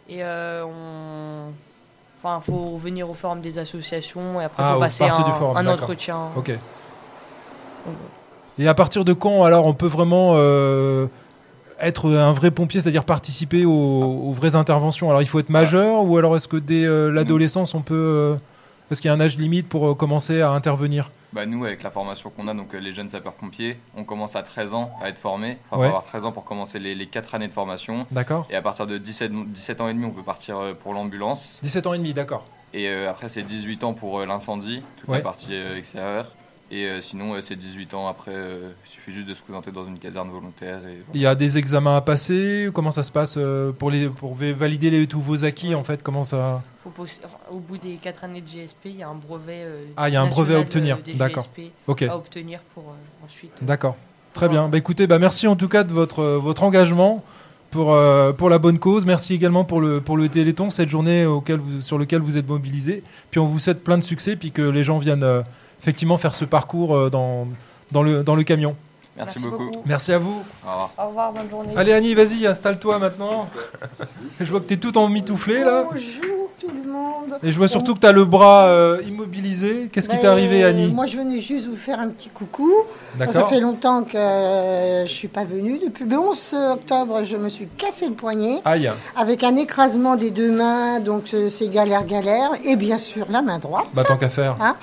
[0.07, 1.51] Et on...
[2.21, 5.33] Enfin, il faut venir au forum des associations et après, il ah, faut passer un,
[5.33, 6.17] forum, un entretien.
[6.35, 6.51] Ok.
[8.57, 10.33] Et à partir de quand, alors, on peut vraiment
[11.81, 15.09] être un vrai pompier, c'est-à-dire participer aux, vraies interventions.
[15.09, 18.35] Alors il faut être majeur ou alors est-ce que dès euh, l'adolescence on peut euh,
[18.91, 21.11] est-ce qu'il y a un âge limite pour euh, commencer à intervenir?
[21.31, 24.73] Bah nous, avec la formation qu'on a, donc les jeunes sapeurs-pompiers, on commence à 13
[24.73, 25.59] ans à être formé.
[25.71, 28.07] Il faut avoir 13 ans pour commencer les, les 4 années de formation.
[28.09, 28.47] D'accord.
[28.49, 31.59] Et à partir de 17, 17 ans et demi, on peut partir pour l'ambulance.
[31.61, 32.47] 17 ans et demi, d'accord.
[32.73, 36.33] Et après, c'est 18 ans pour l'incendie, toute la partie extérieure.
[36.71, 39.85] Et euh, sinon, c'est 18 ans après, euh, il suffit juste de se présenter dans
[39.85, 40.79] une caserne volontaire.
[41.15, 42.69] Il y a des examens à passer?
[42.73, 46.03] Comment ça se passe euh, pour, les, pour valider les, tous vos acquis en fait
[46.03, 46.61] Comment ça?
[47.51, 49.65] Au bout des 4 années de GSP, il y a un brevet.
[49.97, 50.99] ah, il y a un brevet à obtenir.
[51.15, 51.47] D'accord.
[51.87, 52.03] Ok.
[52.03, 52.93] À obtenir pour
[53.25, 53.51] ensuite.
[53.61, 53.95] D'accord.
[54.33, 54.69] Très bien.
[54.69, 57.23] Bah, écoutez, bah, merci en tout cas de votre, votre engagement
[57.71, 57.97] pour,
[58.37, 59.05] pour la bonne cause.
[59.05, 63.03] Merci également pour le, pour le Téléthon, cette journée auquel sur laquelle vous êtes mobilisés.
[63.31, 65.43] Puis on vous souhaite plein de succès, puis que les gens viennent
[65.81, 67.47] effectivement faire ce parcours euh, dans,
[67.91, 68.75] dans, le, dans le camion.
[69.17, 69.69] Merci, beaucoup.
[69.85, 70.43] Merci à vous.
[70.65, 71.33] Au revoir.
[71.33, 71.73] bonne journée.
[71.75, 73.49] Allez Annie, vas-y, installe-toi maintenant.
[74.39, 75.85] je vois que tu es tout en mitouflé là.
[75.91, 77.39] Bonjour tout le monde.
[77.43, 79.89] Et je vois surtout que tu as le bras euh, immobilisé.
[79.91, 82.71] Qu'est-ce qui t'est ben, arrivé Annie Moi je venais juste vous faire un petit coucou.
[83.31, 85.79] Ça fait longtemps que euh, je suis pas venue.
[85.83, 88.61] Depuis le 11 octobre, je me suis cassé le poignet.
[88.65, 88.91] Aïe.
[89.15, 92.51] Avec un écrasement des deux mains, donc c'est galère galère.
[92.65, 93.87] Et bien sûr la main droite.
[93.93, 94.55] Bah tant qu'à faire.
[94.61, 94.75] Hein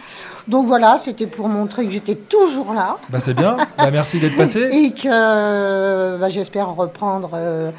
[0.48, 2.96] donc voilà, c'était pour montrer que j'étais toujours là.
[3.08, 4.60] Bah c'est bien, bah, merci d'être passé.
[4.72, 7.70] Et que bah, j'espère reprendre euh,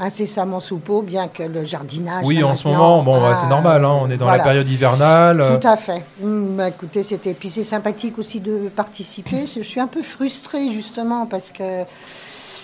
[0.00, 2.24] incessamment sous peau, bien que le jardinage.
[2.24, 5.58] Oui, en ce moment, bon, c'est ah, normal, hein, on est dans la période hivernale.
[5.60, 6.04] Tout à fait.
[6.20, 7.34] Bah, écoutez, c'était.
[7.34, 9.44] Puis c'est sympathique aussi de participer.
[9.46, 11.84] Je suis un peu frustrée justement parce que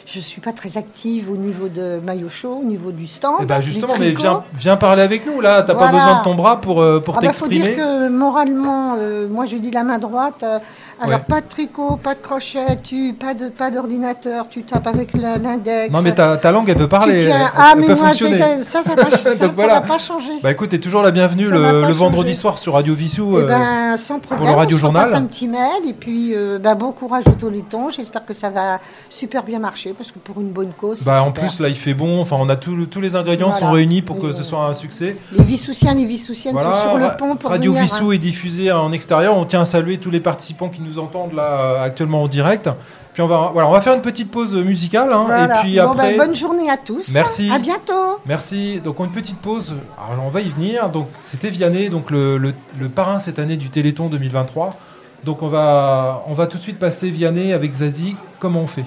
[0.06, 3.36] je suis pas très active au niveau de maillot chaud, au niveau du stand.
[3.40, 5.62] Eh ben justement, mais viens, viens, parler avec nous là.
[5.62, 7.56] T'as pas besoin de ton bras pour, euh, pour t'exprimer.
[7.56, 10.42] Il faut dire que moralement, euh, moi je dis la main droite.
[10.42, 10.58] Euh,
[11.00, 15.14] alors pas de tricot, pas de crochet, tu pas de pas d'ordinateur, tu tapes avec
[15.14, 15.92] l'index.
[15.92, 17.32] Non mais ta, ta, langue elle peut parler.
[17.56, 20.34] ah mais moi ça ça ça va pas changer.
[20.42, 23.38] Bah écoute, t'es toujours la bienvenue le, vendredi soir sur Radio Vissou.
[23.38, 24.38] Eh ben sans problème.
[24.38, 25.14] Pour le radio journal.
[25.14, 27.88] un petit mail et puis ben, bon courage au Toléton.
[27.88, 29.93] J'espère que ça va super bien marcher.
[29.96, 31.02] Parce que pour une bonne cause.
[31.02, 32.20] Bah, en plus, là, il fait bon.
[32.20, 35.16] Enfin, on a tous les ingrédients sont réunis pour que ce soit un succès.
[35.32, 38.14] Les Vissoussiens, les Vissoussiennes sont sur le pont pour Radio venir, Vissou hein.
[38.14, 39.36] est diffusé en extérieur.
[39.36, 42.68] On tient à saluer tous les participants qui nous entendent là actuellement en direct.
[43.14, 45.12] Puis on va, voilà, on va faire une petite pause musicale.
[45.12, 46.16] Hein, et puis bon, après...
[46.16, 47.12] Ben, bonne journée à tous.
[47.14, 47.48] Merci.
[47.50, 48.18] À bientôt.
[48.26, 48.80] Merci.
[48.82, 49.74] Donc une petite pause.
[50.10, 50.88] Alors on va y venir.
[50.88, 54.76] Donc c'était Vianney, donc le, le, le, parrain cette année du Téléthon 2023.
[55.24, 58.16] Donc on va, on va tout de suite passer Vianney avec Zazie.
[58.40, 58.84] Comment on fait?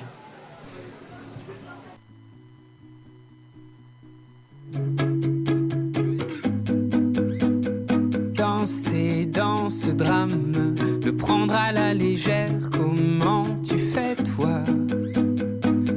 [8.36, 14.60] Danser dans ce drame, le prendre à la légère, comment tu fais toi?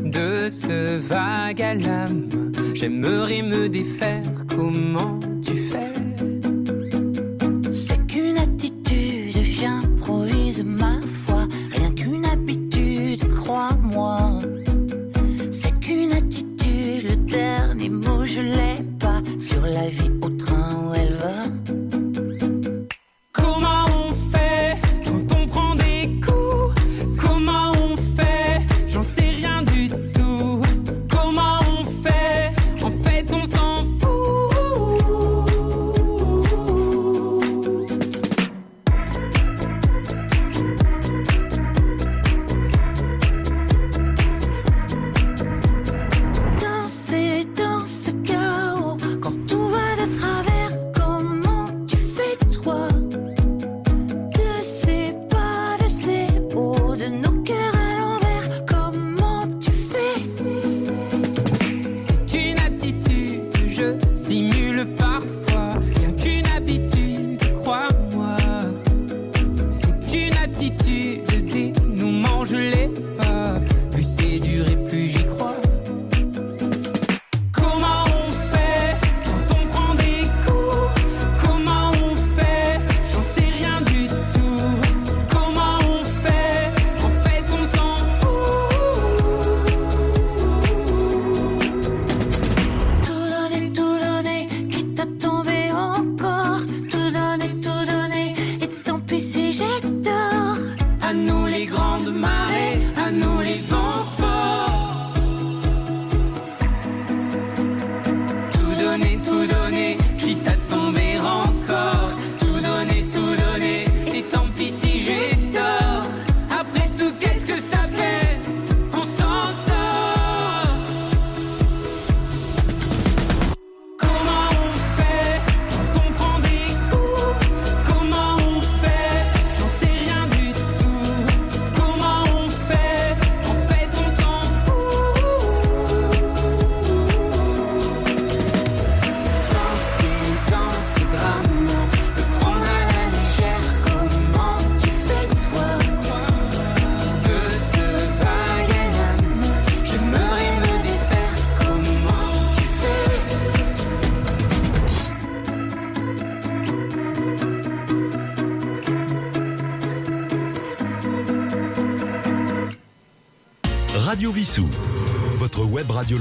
[0.05, 2.29] De ce vague à l'âme,
[2.75, 6.10] j'aimerais me défaire, comment tu fais?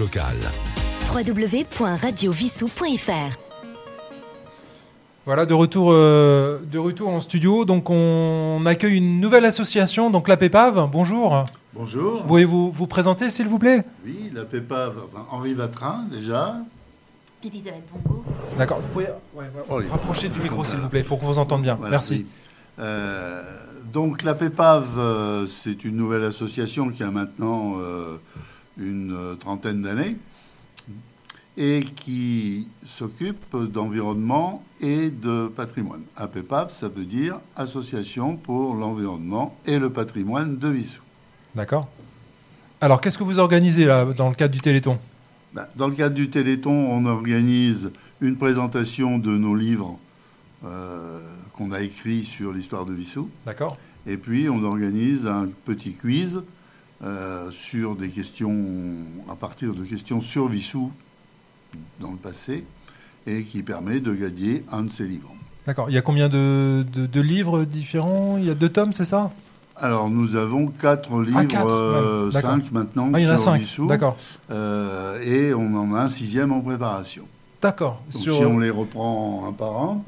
[0.09, 0.35] Locale.
[1.13, 3.37] www.radiovissou.fr
[5.25, 7.65] Voilà, de retour, euh, de retour en studio.
[7.65, 10.89] Donc, on accueille une nouvelle association, donc la PEPAV.
[10.91, 11.45] Bonjour.
[11.73, 12.23] Bonjour.
[12.23, 13.83] Pouvez-vous vous présenter, s'il vous plaît?
[14.03, 16.55] Oui, la PEPAV, enfin, Henri Vatrin, déjà.
[17.43, 18.23] Elisabeth Bongo.
[18.57, 18.79] D'accord.
[18.81, 19.83] Vous pouvez ouais, ouais, Oui.
[19.91, 21.75] rapprocher du micro, s'il vous plaît, pour qu'on vous entende bien.
[21.75, 22.13] Voilà, Merci.
[22.13, 22.25] oui.
[22.79, 23.43] Euh,
[23.93, 28.17] donc la PEPAV, euh, c'est une nouvelle association qui a maintenant euh,
[28.79, 30.17] une euh, trentaine d'années
[31.57, 36.03] et qui s'occupe d'environnement et de patrimoine.
[36.15, 41.01] APEPAV, ça veut dire Association pour l'environnement et le patrimoine de Vissou.
[41.53, 41.89] D'accord.
[42.79, 44.97] Alors, qu'est-ce que vous organisez là, dans le cadre du Téléthon?
[45.53, 49.97] Ben, Dans le cadre du Téléthon, on organise une présentation de nos livres
[50.63, 51.19] euh,
[51.53, 53.29] qu'on a écrits sur l'histoire de Vissou.
[53.45, 53.75] D'accord.
[54.07, 56.41] Et puis, on organise un petit quiz
[57.03, 58.55] euh, sur des questions,
[59.31, 60.91] à partir de questions sur Vissou
[61.99, 62.65] dans le passé,
[63.27, 65.33] et qui permet de gagner un de ces livres.
[65.67, 65.89] D'accord.
[65.89, 68.37] Il y a combien de, de- de livres différents?
[68.37, 69.31] Il y a deux tomes, c'est ça?
[69.75, 72.51] Alors, nous avons quatre livres, Ah, quatre, euh, ouais, d'accord.
[72.51, 74.17] cinq maintenant Ah, il y en a sur cinq, d'accord.
[74.51, 77.23] Euh, et on en a un sixième en préparation.
[77.61, 78.01] D'accord.
[78.09, 80.01] Sur- si on les reprend un par un,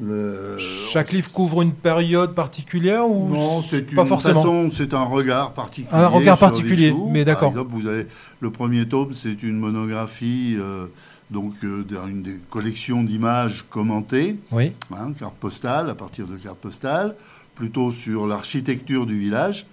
[0.00, 4.94] Le- Chaque livre couvre une période particulière ou Non, c'est pas une forcément façon, c'est
[4.94, 5.94] un regard particulier.
[5.94, 7.52] Un regard sur particulier, mais d'accord.
[7.52, 8.06] Par exemple, vous avez
[8.40, 10.86] le premier tome, c'est une monographie, euh,
[11.30, 14.72] donc euh, d'une des collections d'images commentées, Oui.
[14.92, 17.14] hein, cartes postales, à partir de cartes postales,
[17.54, 19.66] plutôt sur l'architecture du village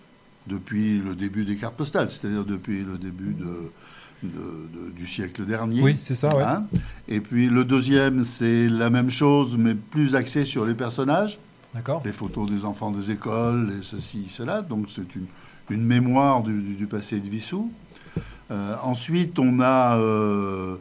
[0.47, 3.71] depuis le début des cartes postales, c'est-à-dire depuis le début de,
[4.23, 5.81] de- de- du siècle dernier.
[5.81, 6.43] Oui, c'est ça, ouais.
[6.43, 6.65] Hein.
[7.07, 11.39] Et puis le deuxième, c'est la même chose, mais plus axé sur les personnages.
[11.73, 12.01] D'accord.
[12.05, 14.61] Les photos des enfants des écoles, et ceci, cela.
[14.61, 15.25] Donc c'est une,
[15.69, 17.71] une mémoire du, du- du passé de Vissou.
[18.49, 20.75] Euh, ensuite, on a euh,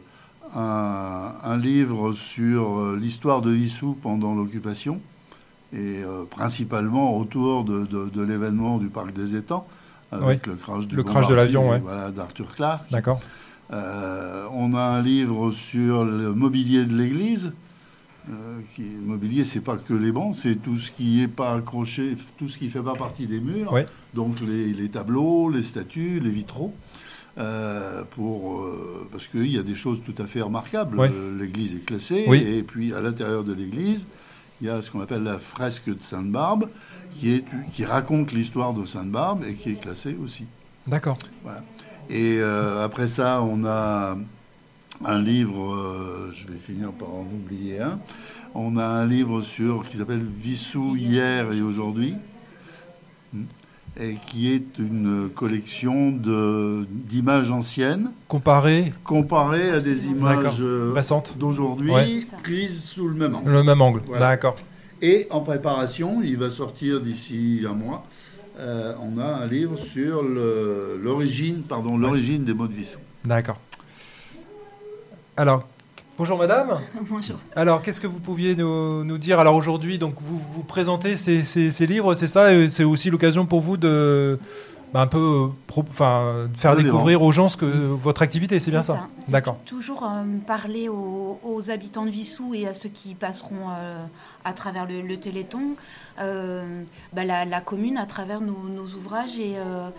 [0.55, 5.01] un, un livre sur euh, l'histoire de Vissou pendant l'occupation,
[5.73, 9.67] et euh, principalement autour de l'événement du parc des étangs,
[10.11, 10.51] avec Oui.
[10.53, 11.79] le crash, du Le crash de l'avion, ouais.
[11.79, 12.89] voilà, d'Arthur Clarke.
[12.91, 13.19] D'accord.
[13.73, 17.53] Euh, on a un livre sur le mobilier de l'église.
[18.29, 21.53] Euh, qui, le mobilier, c'est pas que les bancs, c'est tout ce qui est pas
[21.53, 23.73] accroché, tout ce qui fait pas partie des murs.
[24.13, 26.73] Donc les, les tableaux, les statues, les vitraux.
[27.37, 30.99] Euh, pour, euh, parce qu'il y a des choses tout à fait remarquables.
[30.99, 32.39] Euh, L'église est classée, Oui.
[32.39, 34.07] et puis à l'intérieur de l'église,
[34.61, 36.69] il y a ce qu'on appelle la fresque de Sainte-Barbe,
[37.11, 40.45] qui, est, qui raconte l'histoire de Sainte-Barbe et qui est classée aussi.
[40.85, 41.17] D'accord.
[41.43, 41.63] Voilà.
[42.09, 44.17] Et euh, après ça, on a
[45.05, 47.99] un livre, euh, je vais finir par en oublier un.
[48.55, 52.15] On a un livre sur qui s'appelle Vissou hier et aujourd'hui,
[53.33, 53.43] Hmm.
[53.99, 61.35] Et qui est une collection d'images anciennes Comparé comparées à des images euh, Récentes.
[61.37, 62.27] d'aujourd'hui Ouais.
[62.43, 63.49] prises sous le même angle.
[63.51, 64.01] Le même angle.
[64.05, 64.27] Voilà.
[64.27, 64.55] D'accord.
[65.01, 68.05] Et en préparation, il va sortir d'ici un mois.
[68.59, 71.63] euh, on a un livre sur l'origine,
[71.99, 72.97] l'origine des mots de Vissou.
[73.25, 73.59] D'accord.
[75.35, 75.67] Alors,
[76.17, 76.79] bonjour madame.
[77.09, 77.37] Bonjour.
[77.55, 79.39] Alors, qu'est-ce que vous pouviez nous, nous dire?
[79.39, 82.53] Alors aujourd'hui, donc vous vous présentez ces, ces- ces livres, c'est ça?
[82.53, 84.39] Et C'est aussi l'occasion pour vous de
[84.93, 85.47] bah, un peu euh,
[85.91, 89.57] enfin, faire découvrir aux gens ce que votre activité, c'est bien ça, D'accord.
[89.65, 94.01] Toujours euh, parler aux, aux habitants de Vissou et à ceux qui passeront euh,
[94.45, 95.75] à travers le, le Téléthon,
[96.21, 99.37] euh, bah, la, la commune à travers nos, nos ouvrages.
[99.37, 99.89] Et, euh,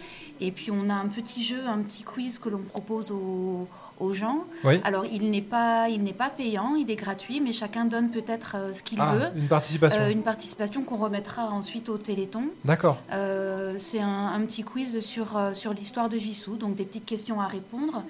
[0.41, 3.69] et puis on a un petit jeu, un petit quiz que l'on propose aux,
[4.01, 4.45] aux gens.
[4.65, 4.81] Oui.
[4.85, 8.57] Alors il n'est pas, il n'est pas payant, il est gratuit, mais chacun donne peut-être
[8.57, 9.27] euh, ce qu'il Ah, veut.
[9.41, 10.01] une participation.
[10.01, 12.45] Euh, une participation qu'on remettra ensuite au Téléthon.
[12.65, 12.99] D'accord.
[13.13, 17.41] Euh, c'est un, un petit quiz sur, sur l'histoire de Vissou, donc des petites questions
[17.41, 18.03] à répondre.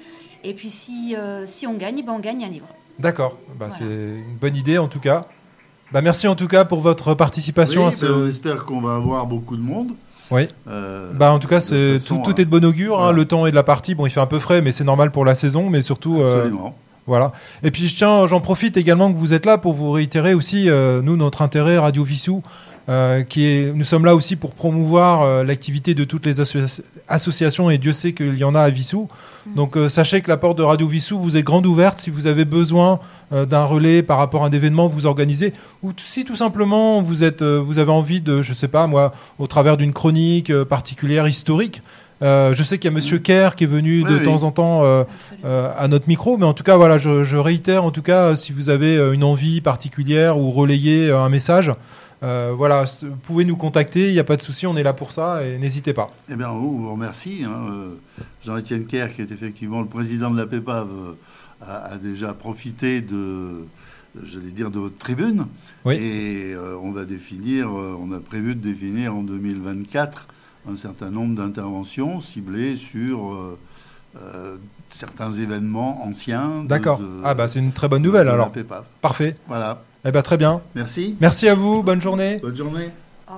[0.45, 2.69] Et puis si, euh, si on gagne, ben on gagne un livre.
[2.99, 3.37] D'accord.
[3.59, 3.75] Bah, Voilà.
[3.77, 5.27] C'est une bonne idée en tout cas.
[5.91, 8.05] Bah, merci en tout cas pour votre participation Oui, à ce.
[8.07, 9.93] ben, on espère qu'on va avoir beaucoup de monde.
[10.31, 10.49] Oui.
[10.69, 13.01] Euh, bah en tout cas, c'est tout, est de bon augure.
[13.01, 13.95] hein, le temps est de la partie.
[13.95, 15.71] Bon, il fait un peu frais, mais c'est normal pour la saison.
[15.71, 16.75] Mais surtout, euh, Absolument.
[17.07, 17.33] voilà.
[17.63, 20.69] Et puis je tiens, j'en profite également que vous êtes là pour vous réitérer aussi
[20.69, 22.43] euh, nous notre intérêt Radio Vissou,
[22.89, 26.81] euh, qui est, nous sommes là aussi pour promouvoir euh, l'activité de toutes les associa-
[27.07, 29.09] associations et Dieu sait qu'il y en a à Vissou.
[29.57, 32.27] Donc euh, sachez que la porte de Radio Vissou vous est grande ouverte si vous
[32.27, 36.37] avez besoin d'un relais par rapport à un événement que vous organisez ou si tout
[36.37, 40.51] simplement vous êtes vous avez envie de je sais pas moi au travers d'une chronique
[40.65, 41.83] particulière historique.
[42.23, 44.25] Euh, je sais qu'il y a Monsieur Kerr qui est venu Oui, de oui.
[44.25, 45.05] temps en temps euh,
[45.45, 48.35] euh, à notre micro, mais en tout cas voilà, je, je réitère en tout cas
[48.35, 51.71] si vous avez une envie particulière ou relayer un message,
[52.23, 54.93] euh, voilà, vous pouvez nous contacter, il n'y a pas de souci, on est là
[54.93, 56.11] pour ça et n'hésitez pas.
[56.31, 57.43] Eh bien, on vous remercie.
[57.45, 57.89] hein, euh,
[58.45, 61.13] Jean-Étienne Kerr, qui est effectivement le président de la PEPAV, euh,
[61.67, 63.67] a, a déjà profité de,
[64.25, 65.47] j'allais dire, de votre tribune.
[65.85, 65.95] Oui.
[65.95, 70.27] Et euh, on va définir, on a prévu de définir en 2024
[70.71, 73.59] un certain nombre d'interventions ciblées sur euh,
[74.21, 74.57] euh,
[74.91, 76.65] certains événements anciens.
[76.65, 77.01] D'accord.
[77.25, 78.51] Ah bah c'est une très bonne nouvelle alors.
[79.01, 79.37] Parfait.
[79.47, 79.83] Voilà.
[80.09, 80.63] Eh ben très bien.
[80.75, 81.17] Merci.
[81.21, 82.39] Merci à vous, bonne journée.
[82.39, 82.89] Bonne journée.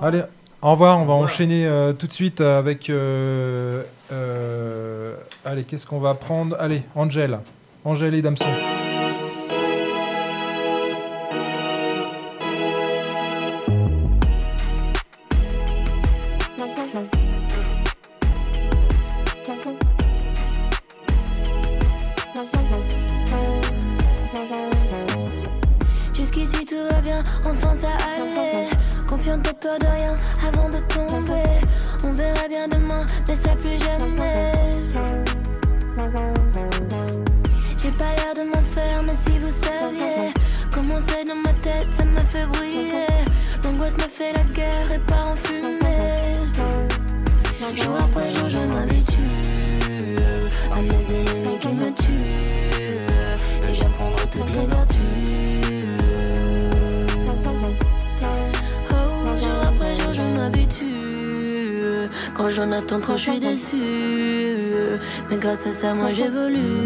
[0.01, 0.21] Allez,
[0.61, 0.99] au revoir.
[1.01, 2.89] On va enchaîner euh, tout de suite avec.
[2.89, 6.55] euh, euh, allez, qu'est-ce qu'on va prendre?
[6.61, 7.39] Allez, Angèle.
[7.83, 8.45] Angèle et Damson.
[63.77, 66.80] Mais grâce à ça, moi j'évolue.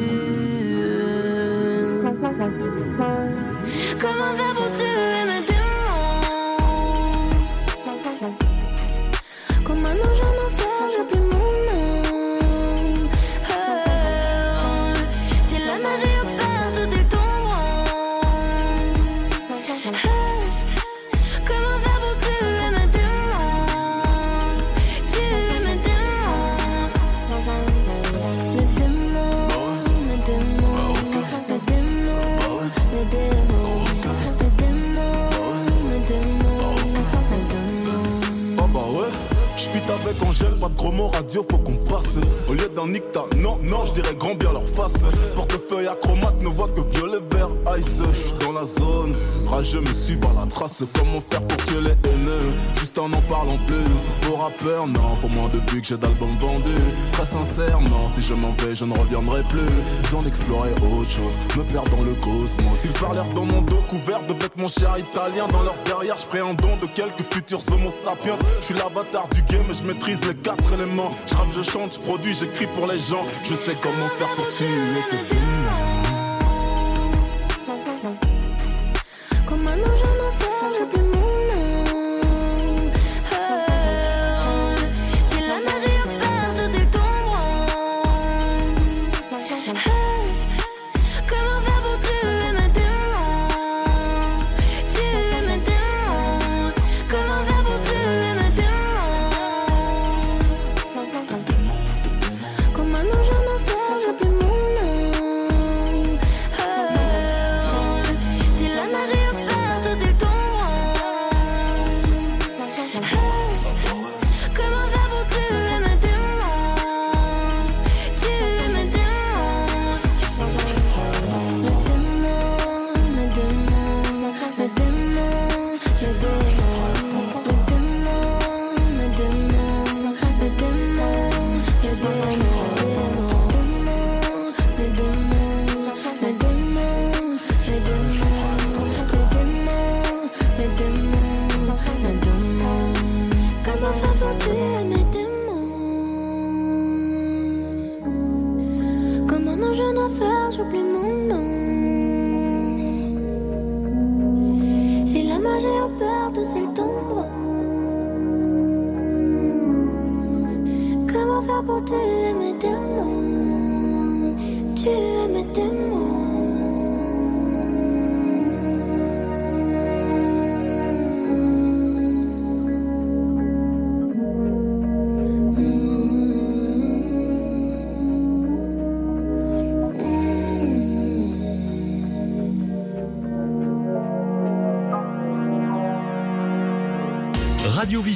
[58.85, 59.59] Je ne reviendrai plus.
[60.03, 62.79] Besoin d'explorer autre chose, me perdre dans le cosmos.
[62.83, 65.47] Ils parlèrent dans mon dos couvert de vêtements chers italiens.
[65.47, 68.37] Dans leur derrière, je un don de quelques futurs homo sapiens.
[68.59, 71.11] Je suis l'avatar du game et je maîtrise les quatre éléments.
[71.27, 73.25] Je je chante, je produis, j'écris pour les gens.
[73.43, 75.44] Je sais comment faire pour tuer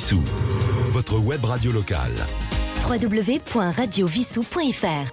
[0.10, 0.24] Vissou,
[0.91, 2.10] votre web radio locale.
[2.89, 5.12] www.radiovissou.fr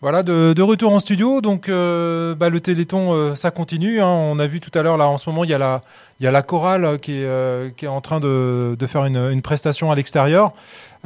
[0.00, 1.40] Voilà, de, de retour en studio.
[1.40, 4.00] Donc, euh, bah, le Téléthon, euh, ça continue.
[4.00, 4.06] hein.
[4.06, 5.80] On a vu tout à l'heure, là, en ce moment, il y a la,
[6.20, 8.86] il y a la chorale euh, qui est, euh, qui est en train de, de
[8.86, 10.52] faire une, une prestation à l'extérieur.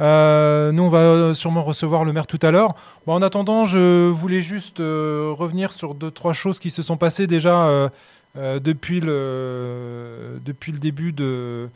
[0.01, 2.75] Euh, nous, on va sûrement recevoir le maire tout à l'heure.
[3.07, 6.97] Bon, en attendant, je voulais juste euh, revenir sur deux, trois choses qui se sont
[6.97, 7.89] passées déjà
[8.37, 11.67] euh, depuis, le, depuis le début de.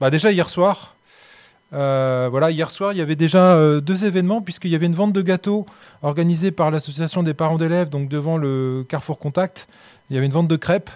[0.00, 0.96] Bah, déjà hier soir.
[1.72, 4.94] Euh, voilà, hier soir, il y avait déjà euh, deux événements, puisqu'il y avait une
[4.94, 5.66] vente de gâteaux
[6.02, 9.68] organisée par l'association des parents d'élèves, donc devant le Carrefour Contact.
[10.08, 10.90] Il y avait une vente de crêpes.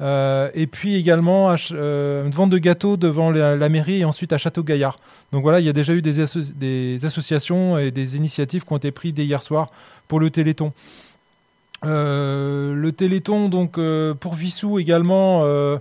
[0.00, 5.00] et puis également une vente de gâteaux devant la, mairie et ensuite à Château-Gaillard.
[5.32, 8.76] Donc voilà, il y a déjà eu des, des associations et des initiatives qui ont
[8.76, 9.70] été prises dès hier soir
[10.06, 10.72] pour le Téléthon.
[11.84, 15.42] Euh, le Téléthon, donc euh, pour Vissou également.
[15.44, 15.78] euh,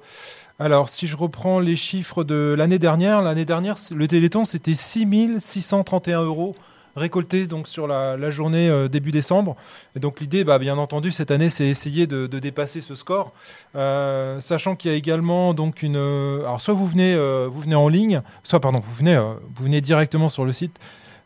[0.58, 6.24] alors, si je reprends les chiffres de l'année dernière, l'année dernière, le Téléthon, c'était 6631
[6.24, 6.56] euros
[6.96, 9.56] récoltés donc sur la, journée début décembre.
[9.96, 13.32] Et donc l'idée, bah, bien entendu, cette année, c'est essayer de, dépasser ce score,
[13.74, 15.96] sachant qu'il y a également donc une.
[15.96, 17.16] alors soit vous venez,
[17.48, 20.78] vous venez en ligne, soit pardon, vous venez, vous venez directement sur le site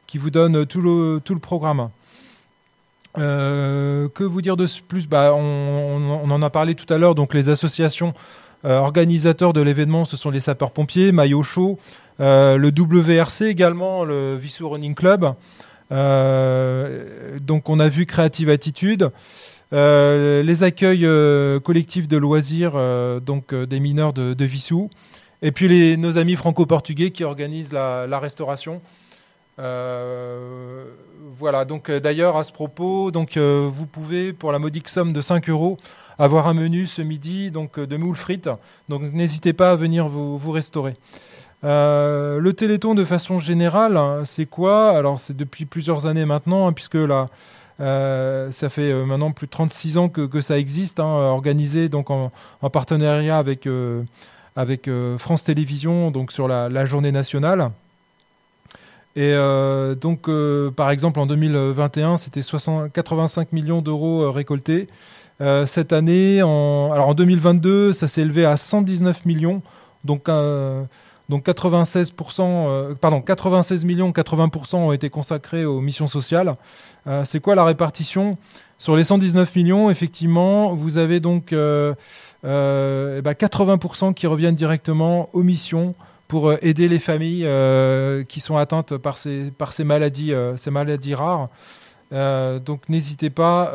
[0.06, 1.88] qui vous donne tout le, tout le programme.
[3.14, 5.06] Que vous dire de plus?
[5.06, 8.14] Bah, on, on- en a parlé tout à l'heure, donc les associations
[8.64, 11.78] organisateurs de l'événement, ce sont les sapeurs-pompiers, maillot chaud,
[12.20, 15.34] euh, le WRC également, le Vissou Running Club.
[15.90, 19.10] Euh, donc on a vu Créative Attitude.
[19.72, 24.90] Euh, les accueils euh, collectifs de loisirs euh, donc euh, des mineurs de, de Vissou.
[25.40, 28.80] Et puis nos amis franco-portugais qui organisent la restauration.
[31.42, 35.12] Voilà, donc euh, d'ailleurs à ce propos, donc euh, vous pouvez pour la modique somme
[35.12, 35.76] de 5 euros
[36.16, 38.48] avoir un menu ce midi donc euh, de moules frites.
[38.88, 40.94] Donc n'hésitez pas à venir vous, restaurer.
[41.64, 44.90] Le Téléthon de façon générale, hein, c'est quoi?
[44.90, 47.26] Alors c'est depuis plusieurs années maintenant, hein, puisque là,
[47.80, 52.30] ça fait maintenant plus de 36 ans que, ça existe, hein, organisé donc en,
[52.60, 53.68] en partenariat avec,
[55.18, 57.72] France Télévisions, donc sur la journée nationale.
[59.14, 64.88] Et euh, donc, euh, par exemple, en 2021, c'était 60 85 millions d'euros euh, récoltés.
[65.66, 69.60] Cette année, en, alors en 2022, ça s'est élevé à 119 millions.
[70.04, 70.28] Donc,
[71.32, 76.56] donc 96%, euh, pardon, 96 millions, 80% ont été consacrés aux missions sociales.
[77.24, 78.36] C'est quoi la répartition
[78.76, 81.94] Sur les 119 millions, effectivement, vous avez donc euh,
[82.44, 85.94] euh, eh ben 80% qui reviennent directement aux missions
[86.32, 89.52] pour euh, aider les familles euh, qui sont atteintes par ces,
[89.84, 91.50] maladies, euh, ces maladies rares.
[92.10, 93.70] Donc n'hésitez pas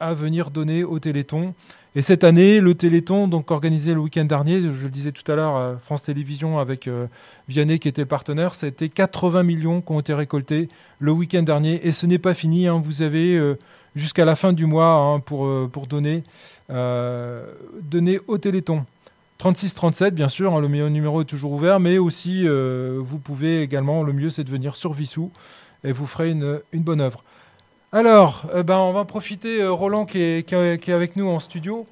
[0.00, 1.54] à venir donner au Téléthon.
[1.94, 5.36] Et cette année, le Téléthon, donc organisé le week-end dernier, je le disais tout à
[5.36, 6.88] l'heure, France Télévisions avec
[7.48, 10.68] Vianney qui était partenaire, c'était 80 millions qui ont été récoltés
[10.98, 11.86] le week-end dernier.
[11.86, 13.40] Et ce n'est pas fini, hein, vous avez
[13.94, 16.24] jusqu'à la fin du mois hein, pour, donner
[18.26, 18.84] au Téléthon.
[19.40, 23.62] 36-37, bien sûr, hein, le meilleur numéro est toujours ouvert, mais aussi euh, vous pouvez
[23.62, 25.30] également, le mieux c'est de venir sur Vissou
[25.82, 27.24] et vous ferez une, bonne œuvre.
[27.90, 30.52] Alors, euh, ben, on va profiter, euh, Roland qui est,
[30.90, 31.86] avec nous en studio.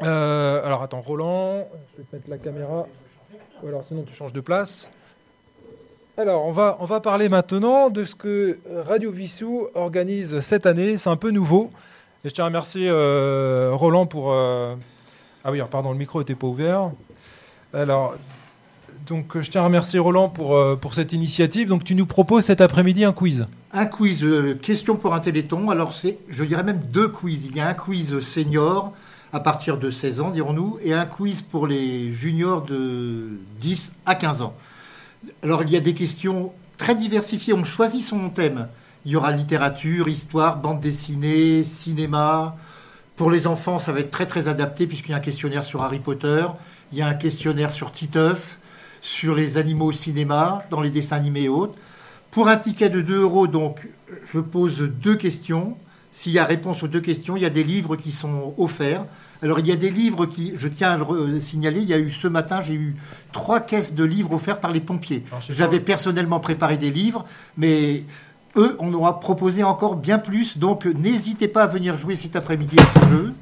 [0.00, 1.66] Alors attends, Roland,
[1.96, 2.86] je vais te mettre la caméra.
[3.64, 4.88] Ou alors sinon tu changes de place.
[6.16, 10.96] Alors, on va, on va parler maintenant de ce que Radio Vissou organise cette année.
[10.98, 11.72] C'est un peu nouveau.
[12.24, 12.88] Et je tiens à remercier
[13.72, 14.32] Roland pour.
[15.48, 16.90] Ah oui, pardon, le micro n'était pas ouvert.
[17.72, 18.16] Alors,
[19.06, 21.68] donc, je tiens à remercier Roland pour, euh, pour cette initiative.
[21.68, 23.46] Donc, tu nous proposes cet après-midi un quiz.
[23.72, 25.70] Un quiz, euh, question pour un téléthon.
[25.70, 27.46] Alors, c'est, je dirais même deux quiz.
[27.46, 28.92] Il y a un quiz senior
[29.32, 33.30] à partir de 16 ans, dirons-nous, et un quiz pour les juniors de
[33.62, 34.54] 10 à 15 ans.
[35.42, 37.54] Alors, il y a des questions très diversifiées.
[37.54, 38.68] On choisit son thème.
[39.06, 42.54] Il y aura littérature, histoire, bande dessinée, cinéma.
[43.18, 45.82] Pour les enfants, ça va être très très adapté puisqu'il y a un questionnaire sur
[45.82, 46.46] Harry Potter,
[46.92, 48.60] il y a un questionnaire sur Titeuf,
[49.00, 51.74] sur les animaux au cinéma, dans les dessins animés et autres.
[52.30, 53.88] Pour un ticket de 2 euros, donc,
[54.24, 55.76] je pose deux questions.
[56.12, 59.04] S'il y a réponse aux deux questions, il y a des livres qui sont offerts.
[59.42, 61.98] Alors, il y a des livres qui, je tiens à le signaler, il y a
[61.98, 62.96] eu ce matin, j'ai eu
[63.32, 65.24] trois caisses de livres offerts par les pompiers.
[65.48, 67.24] J'avais personnellement préparé des livres,
[67.56, 68.04] mais
[68.56, 70.58] eux, on aura proposé encore bien plus.
[70.58, 73.32] Donc, n'hésitez pas à venir jouer cet après-midi à ce jeu.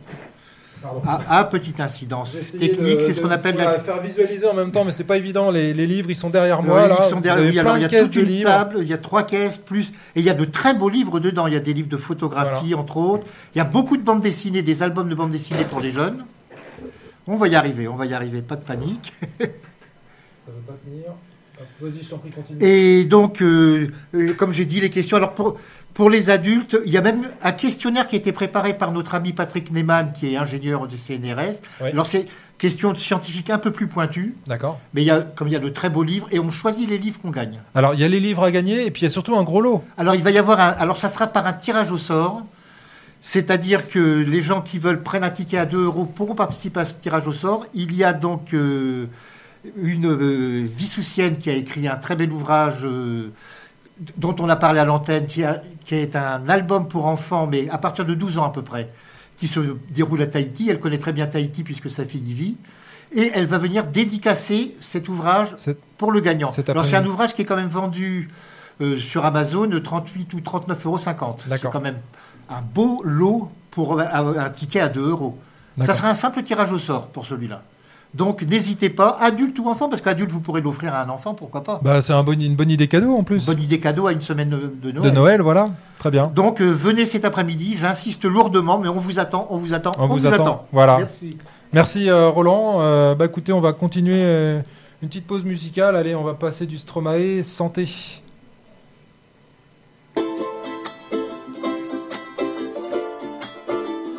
[1.05, 4.85] À, à petite incidence technique, c'est ce qu'on appelle la faire visualiser en même temps,
[4.85, 5.51] mais c'est pas évident.
[5.51, 6.83] Les, les livres, ils sont derrière moi.
[6.87, 6.95] là.
[6.95, 8.51] livres sont derrière- alors, plein il y a caisses toute de une livres.
[8.51, 11.19] table, il y a trois caisses plus, et il y a de très beaux livres
[11.19, 11.49] dedans.
[11.49, 13.27] Il y a des livres de photographie, entre autres.
[13.55, 16.25] Il y a beaucoup de bandes dessinées, des albums de bandes dessinées pour les jeunes.
[17.27, 19.13] On va y arriver, on va y arriver, pas de panique.
[19.21, 21.07] Ça veut pas tenir.
[22.61, 25.17] Et donc, euh, euh, comme j'ai dit, les questions.
[25.17, 25.59] Alors, pour,
[25.95, 29.15] pour les adultes, il y a même un questionnaire qui a été préparé par notre
[29.15, 31.63] ami Patrick Neyman, qui est ingénieur du CNRS.
[31.81, 31.91] Oui.
[31.93, 32.27] Alors, c'est
[32.59, 34.35] question scientifique un peu plus pointue.
[34.47, 34.81] D'accord.
[34.95, 36.89] Mais il y a, comme il y a de très beaux livres, et on choisit
[36.89, 37.61] les livres qu'on gagne.
[37.75, 39.43] Alors, il y a les livres à gagner, et puis il y a surtout un
[39.43, 39.85] gros lot.
[39.97, 40.71] Alors, il va y avoir un.
[40.71, 42.45] Alors, ça sera par un tirage au sort.
[43.23, 46.85] C'est-à-dire que les gens qui veulent prendre un ticket à 2 euros pourront participer à
[46.85, 47.67] ce tirage au sort.
[47.75, 49.07] Il y a donc euh,
[49.77, 53.33] une euh, Vissoussienne qui a écrit un très bel ouvrage euh,
[54.17, 58.05] dont on a parlé à l'antenne, qui, est un album pour enfants, mais à partir
[58.05, 58.91] de 12 ans à peu près,
[59.37, 59.61] qui se
[59.91, 60.69] déroule à Tahiti.
[60.69, 62.57] Elle connaît très bien Tahiti puisque sa fille y vit.
[63.13, 65.55] Et elle va venir dédicacer cet ouvrage
[65.97, 66.51] pour le gagnant.
[66.69, 68.31] Alors c'est un ouvrage qui est quand même vendu
[68.81, 71.39] euh, sur Amazon 38 ou 39,50 euros.
[71.49, 71.99] C'est quand même
[72.51, 75.39] un beau lot pour un, un ticket à 2 euros.
[75.81, 77.63] Ça sera un simple tirage au sort pour celui-là.
[78.17, 81.63] Donc n'hésitez pas, adulte ou enfant, parce qu'adulte vous pourrez l'offrir à un enfant, pourquoi
[81.63, 81.81] pas.
[81.83, 83.45] Bah, c'est un bon- une bonne idée cadeau en plus.
[83.45, 85.03] Bonne idée cadeau à une semaine de, Noël.
[85.03, 85.69] De Noël, voilà.
[85.99, 86.33] Très bien.
[86.35, 90.07] Donc euh, venez cet après-midi, j'insiste lourdement, mais on vous attend, on vous attend, On,
[90.07, 90.67] vous, attend.
[90.73, 90.97] Voilà.
[90.99, 91.37] Merci.
[91.75, 92.77] Merci, euh, Roland.
[92.81, 94.63] Euh, bah écoutez, on va continuer euh,
[95.03, 95.95] une petite pause musicale.
[95.95, 97.87] Allez, on va passer du Stromae santé.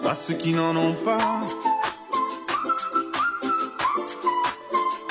[0.07, 1.17] à ceux qui n'en ont pas.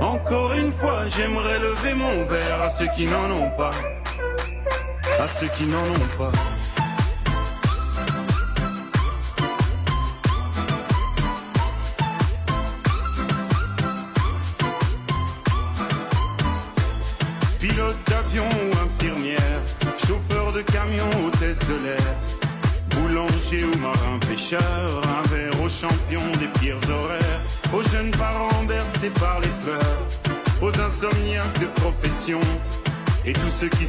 [0.00, 3.70] Encore une fois, j'aimerais lever mon verre à ceux qui n'en ont pas.
[5.18, 6.32] À ceux qui n'en ont pas.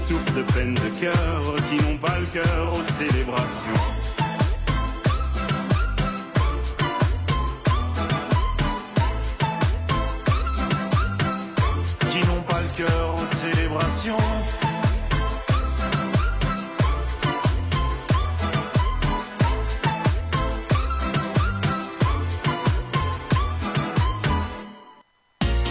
[0.09, 3.81] Souffrent de peine de cœur, qui n'ont pas le cœur aux célébrations.
[12.11, 14.17] Qui n'ont pas le cœur aux célébrations.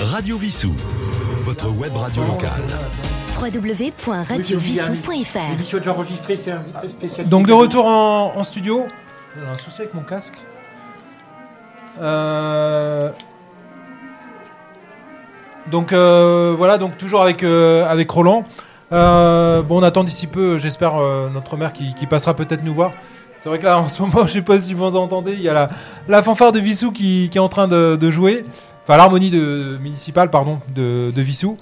[0.00, 0.72] Radio Vissou,
[3.50, 7.28] www.radiovissou.fr L'émission déjà enregistrée, c'est un spécial.
[7.28, 8.86] Donc de retour en, en studio.
[9.36, 10.34] J'ai un souci avec mon casque.
[12.00, 13.10] Euh,
[15.70, 18.44] Donc euh, voilà, donc toujours avec, euh, avec Roland.
[18.92, 22.72] Euh, bon, on attend d'ici peu, j'espère, euh, notre mère qui, qui passera peut-être nous
[22.74, 22.92] voir.
[23.38, 25.48] C'est vrai que là, en ce moment, je sais pas si vous entendez, il y
[25.48, 25.68] a la,
[26.08, 28.44] la fanfare de Vissou qui, qui est en train de, de jouer.
[28.84, 31.58] Enfin, l'harmonie de, municipale, pardon, de, de Vissou.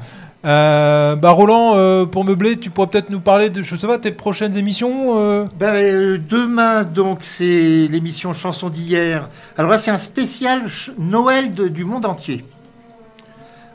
[0.47, 3.63] Euh, bah Roland, euh, pour meubler, tu pourrais peut-être nous parler de,
[3.97, 9.29] tes prochaines émissions euh Ben, demain, donc, c'est l'émission Chanson d'hier.
[9.57, 10.63] Alors là, c'est un spécial
[10.99, 12.45] Noël du monde entier.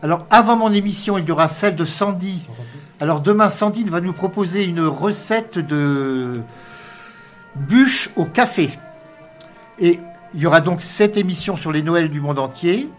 [0.02, 2.48] Alors, avant mon émission, il y aura celle de Sandy.
[3.02, 6.40] Alors, demain, Sandy va nous proposer une recette de
[7.56, 8.70] bûche au café.
[9.78, 10.00] Et
[10.34, 12.90] il y aura donc cette émission sur les Noëls du monde entier.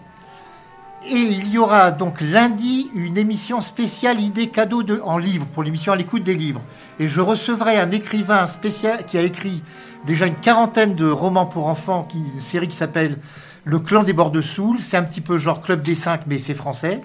[1.06, 5.62] Et il y aura donc lundi une émission spéciale idée cadeau de, en livre pour
[5.62, 6.62] l'émission à l'écoute des livres.
[7.00, 9.62] Et je recevrai un écrivain spécial qui a écrit
[10.06, 13.18] déjà une quarantaine de romans pour enfants, qui, une série qui s'appelle
[13.64, 14.40] Le clan des bords de.
[14.40, 17.02] C'est un petit peu genre Club des cinq, mais c'est français.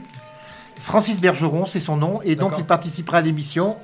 [0.79, 2.21] Francis Bergeron, c'est son nom.
[2.23, 3.77] Et donc il participera à l'émission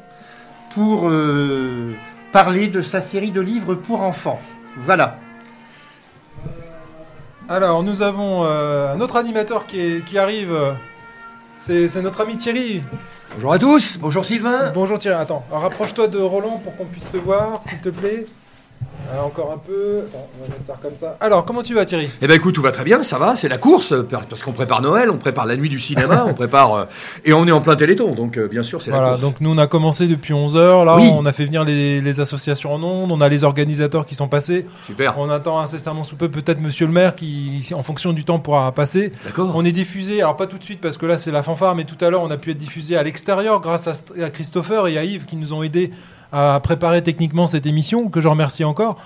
[0.73, 1.95] pour euh,
[2.31, 4.39] parler de sa série de livres pour enfants.
[4.77, 5.19] Voilà.
[7.49, 10.55] Alors, nous avons euh, un autre animateur qui, est- qui arrive.
[11.57, 12.81] C'est c'est notre ami Thierry.
[13.35, 14.71] Bonjour à tous, bonjour Sylvain.
[14.73, 18.25] Bonjour Thierry, attends, alors rapproche-toi de Roland pour qu'on puisse te voir, s'il te plaît.
[19.11, 20.03] Alors, encore un peu.
[20.07, 21.17] Attends, on va mettre ça comme ça.
[21.19, 22.09] Alors, comment tu vas, Thierry?
[22.21, 24.53] Eh ben écoute, tout va très bien, ça va, c'est la course, euh, parce qu'on
[24.53, 26.73] prépare Noël, on prépare la nuit du cinéma, on prépare...
[26.73, 26.85] euh,
[27.25, 29.21] et on est en plein téléthon, donc euh, bien sûr, c'est la Voilà, course.
[29.21, 31.11] donc nous on a commencé depuis 11h, là Oui.
[31.13, 34.29] on a fait venir les, les associations en ondes, on a les organisateurs qui sont
[34.29, 34.65] passés.
[34.87, 35.19] Super.
[35.19, 38.71] On attend incessamment sous peu peut-être monsieur le maire qui en fonction du temps pourra
[38.71, 39.11] passer.
[39.25, 39.51] D'accord.
[39.53, 41.83] On est diffusé, alors pas tout de suite parce que là c'est la fanfare, mais
[41.83, 44.87] tout à l'heure on a pu être diffusé à l'extérieur grâce à, St- à Christopher
[44.87, 45.91] et à Yves qui nous ont aidés
[46.33, 48.97] à préparer techniquement cette émission, que je remercie encore.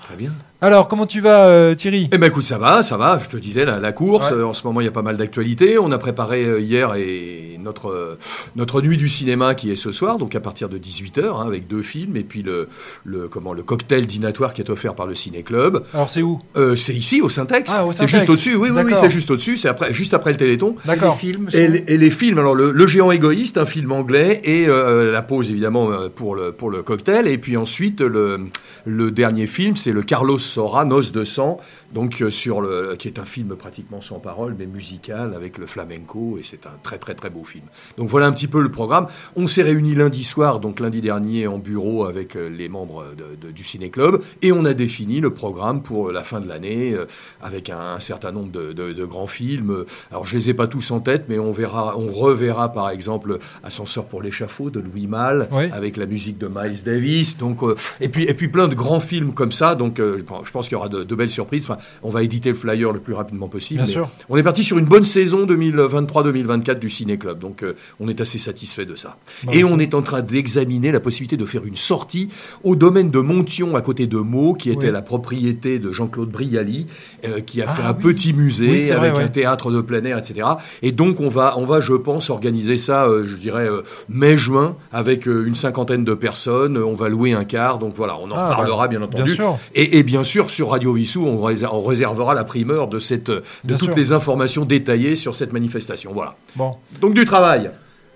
[0.60, 2.08] Alors comment tu vas euh, Thierry?
[2.12, 3.20] Eh ben écoute, ça va, ça va.
[3.22, 4.30] Je te disais la, la course.
[4.32, 4.38] Ouais.
[4.38, 5.78] euh, en ce moment, il y a pas mal d'actualités.
[5.78, 8.18] On a préparé euh, hier et notre euh,
[8.56, 11.68] notre nuit du cinéma qui est ce soir, donc à partir de 18 h avec
[11.68, 12.66] deux films et puis le
[13.04, 15.84] le comment le cocktail dînatoire qui est offert par le Ciné Club.
[15.94, 16.40] Alors c'est où?
[16.56, 17.70] Euh, C'est ici au Syntex.
[17.72, 18.56] Ah, au c'est juste au-dessus.
[18.56, 19.58] Oui, oui, oui, c'est juste au-dessus.
[19.58, 20.74] C'est après, juste après le Téléthon.
[20.84, 21.16] D'accord.
[21.22, 23.92] Les films Et sont- les, et les films, alors le, le géant égoïste, un film
[23.92, 28.40] anglais, et euh, la pause évidemment pour le, pour le cocktail, et puis ensuite le,
[28.86, 31.58] le dernier film, c'est le Carlos Sora, Noce de sang,
[31.94, 35.66] donc euh, sur le, qui est un film pratiquement sans parole, mais musical avec le
[35.66, 37.64] flamenco, et c'est un très très très beau film.
[37.96, 39.06] Donc voilà un petit peu le programme.
[39.36, 43.46] On s'est réunis lundi soir, donc lundi dernier en bureau avec euh, les membres de-
[43.46, 46.92] de- du Ciné Club, et on a défini le programme pour la fin de l'année
[46.94, 47.06] euh,
[47.42, 49.84] avec un, un certain nombre de, grands films.
[50.10, 53.38] Alors je les ai pas tous en tête, mais on verra, on reverra par exemple
[53.64, 55.64] Ascenseur pour l'échafaud de Louis Malle Oui.
[55.72, 57.38] avec la musique de Miles Davis.
[57.38, 59.74] Donc euh, et puis et puis plein de grands films comme ça.
[59.74, 61.64] Donc euh, je pense- qu'il y aura de, de belles surprises.
[61.64, 63.82] Enfin, on va éditer le flyer le plus rapidement possible.
[63.82, 64.08] Bien sûr.
[64.28, 67.38] On est parti sur une bonne saison 2023-2024 du Ciné Club.
[67.38, 69.16] Donc euh, on est assez satisfait de ça.
[69.44, 72.28] Bon, et on est en train d'examiner la possibilité de faire une sortie
[72.64, 74.92] au domaine de Montion à côté de Meaux, qui était Oui.
[74.92, 76.86] la propriété de Jean-Claude Brialy,
[77.26, 78.02] euh, qui a Ah fait un oui.
[78.14, 79.24] petit musée Oui, c'est vrai, avec ouais.
[79.24, 80.46] un théâtre de plein air, etc.
[80.82, 83.68] Et donc on va, on va, je pense, organiser ça, euh, je dirais
[84.08, 86.78] mai-juin, avec une cinquantaine de personnes.
[86.78, 89.34] On va louer un car, donc voilà, on en Ah, reparlera bah, bien bien entendu.
[89.34, 89.58] sûr.
[89.74, 93.30] Et, et bien sûr sur Radio Vissou, on, réser- on réservera la primeur de cette,
[93.30, 93.96] de Bien toutes sûr.
[93.96, 96.12] les informations détaillées sur cette manifestation.
[96.12, 96.36] Voilà.
[96.56, 96.76] Bon.
[97.00, 97.70] Donc du travail.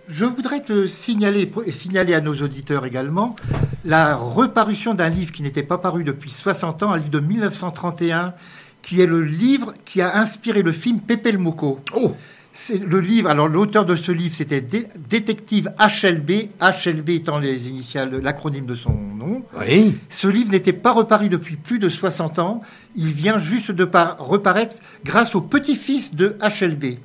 [0.09, 3.36] Je voudrais te signaler, et signaler à nos auditeurs également,
[3.84, 8.34] la reparution d'un livre qui n'était pas paru depuis 60 ans, un livre de 1931,
[8.82, 11.80] qui est le livre qui a inspiré le film Pépé le Moco.
[11.94, 12.14] Oh
[12.55, 17.68] C'est le livre, alors l'auteur de ce livre, c'était Dé- Détective HLB, HLB étant les
[17.70, 19.42] initiales, l'acronyme de son nom.
[19.59, 19.96] Oui.
[20.11, 22.61] Ce livre n'était pas reparu depuis plus de 60 ans.
[22.94, 26.98] Il vient juste de par- reparaître grâce au petit-fils de HLB.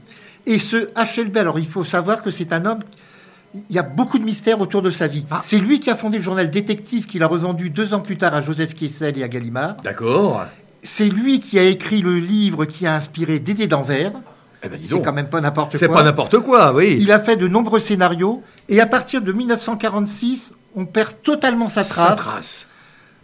[0.46, 2.80] Et ce HLB, alors il faut savoir que c'est un homme.
[3.54, 5.26] Il y a beaucoup de mystères autour de sa vie.
[5.42, 8.34] C'est lui qui a fondé le journal Détective qu'il a revendu deux ans plus tard
[8.34, 9.78] à Joseph Kessel et à Gallimard.
[9.78, 10.44] D'accord.
[10.82, 14.12] C'est lui qui a écrit le livre qui a inspiré Dédé d'Anvers.
[14.74, 15.80] Eh ben, c'est quand même pas n'importe quoi.
[15.80, 16.98] C'est pas n'importe quoi, oui.
[17.00, 18.44] Il a fait de nombreux scénarios.
[18.70, 22.18] Et à partir de 1946, on perd totalement sa Sa trace.
[22.18, 22.68] trace.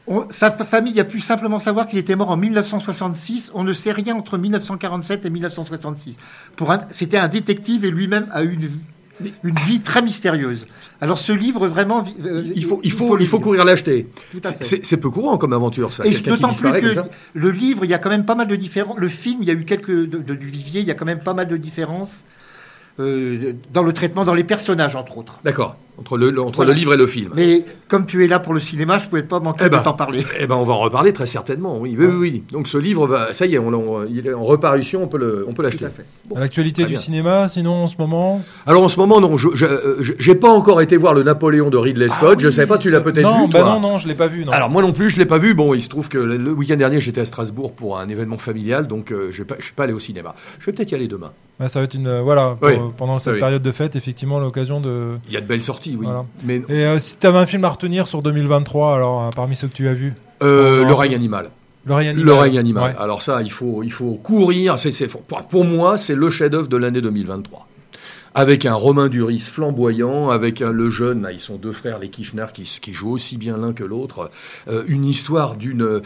[0.08, 3.52] On- sa famille a pu simplement savoir qu'il était mort en 1966.
[3.54, 6.18] On ne sait rien entre 1947 et 1966.
[6.58, 8.70] Pour un- C'était un détective et lui-même a eu une,
[9.44, 10.68] une vie très mystérieuse.
[11.02, 12.04] Alors ce livre, vraiment...
[12.26, 14.08] euh, Il faut, il faut, il faut le courir l'acheter.
[14.62, 16.06] C'est- peu courant comme aventure, ça.
[16.06, 17.02] Et d'autant plus que
[17.34, 18.98] le livre, il y a quand même pas mal de différences.
[18.98, 21.06] Le film, il y a eu quelques de, de- du Vivier, il y a quand
[21.06, 22.24] même pas mal de différences
[23.00, 25.40] euh, dans le traitement, dans les personnages, entre autres.
[25.44, 25.76] D'accord.
[26.00, 26.72] Entre, le, le- entre Voilà.
[26.72, 27.30] le livre et le film.
[27.36, 29.78] Mais comme tu es là pour le cinéma, je ne pouvais pas manquer Eh ben,
[29.78, 30.26] de t'en parler.
[30.40, 31.78] Eh ben, on va en reparler très certainement.
[31.80, 32.44] Oui, oui, oui, oui.
[32.52, 35.20] Donc ce livre va, ça y est, on, on- il est en reparution, on peut
[35.20, 35.86] le, on peut l'acheter.
[36.28, 36.40] Bon.
[36.40, 37.00] L'actualité du bien.
[37.00, 39.66] cinéma, sinon en ce moment Alors en ce moment, non, je je-
[40.32, 42.40] euh, pas encore été voir le Napoléon de Ridley Scott.
[42.40, 44.16] je oui, sais pas, tu l'as peut-être non, vu, bah toi non, non, je l'ai
[44.16, 44.46] pas vu.
[44.46, 44.52] Non.
[44.52, 45.54] Alors moi non plus, je l'ai pas vu.
[45.54, 48.38] Bon, il se trouve que le, le week-end dernier, j'étais à Strasbourg pour un événement
[48.38, 50.34] familial, donc euh, je je suis pas allé au cinéma.
[50.60, 51.32] Je vais peut-être y aller demain.
[51.60, 52.76] Ouais, ça va être une euh, voilà pour- Oui.
[52.98, 53.40] pendant cette Oui.
[53.40, 55.12] période de fête, effectivement, l'occasion de.
[55.28, 56.06] Il y a de belles sorties, oui.
[56.06, 56.26] Voilà.
[56.44, 59.56] Mais Et euh, si tu avais un film à retenir sur 2023, alors euh, parmi
[59.56, 61.52] ceux que tu as vus Euh, le règne animal.
[61.86, 62.26] Le règne animal.
[62.26, 62.92] Le règne animal.
[62.92, 62.98] Ouais.
[63.02, 64.80] Alors ça, il faut, il faut courir.
[64.80, 67.68] C'est, c'est- pour, pour moi, c'est le chef-d'œuvre de l'année 2023.
[68.36, 72.10] Avec un Romain Duris flamboyant, avec un, le jeune, là, ils sont deux frères, les
[72.10, 74.32] Kirchner, qui, jouent aussi bien l'un que l'autre.
[74.68, 76.02] Euh, une histoire d'une,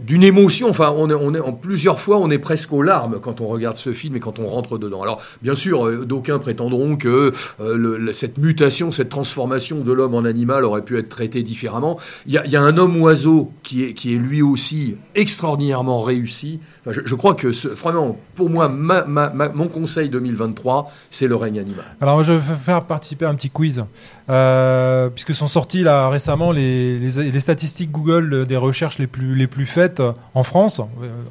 [0.00, 0.68] d'une émotion.
[0.68, 3.92] Enfin, on est, en plusieurs fois, on est presque aux larmes quand on regarde ce
[3.92, 5.02] film et quand on rentre dedans.
[5.02, 10.24] Alors, bien sûr, euh, d'aucuns prétendront que euh, cette mutation, cette transformation de l'homme en
[10.24, 11.98] animal aurait pu être traitée différemment.
[12.26, 16.58] Il y a, un homme oiseau qui est, qui est lui aussi extraordinairement réussi.
[16.84, 21.59] Enfin, je, crois que, ce- vraiment, pour moi, mon conseil 2023, c'est le règne
[22.00, 23.84] Alors je vais faire participer à un petit quiz,
[24.28, 30.00] euh, puisque sont sortis là récemment les, statistiques Google euh, des recherches les plus, faites
[30.00, 30.80] euh, en France,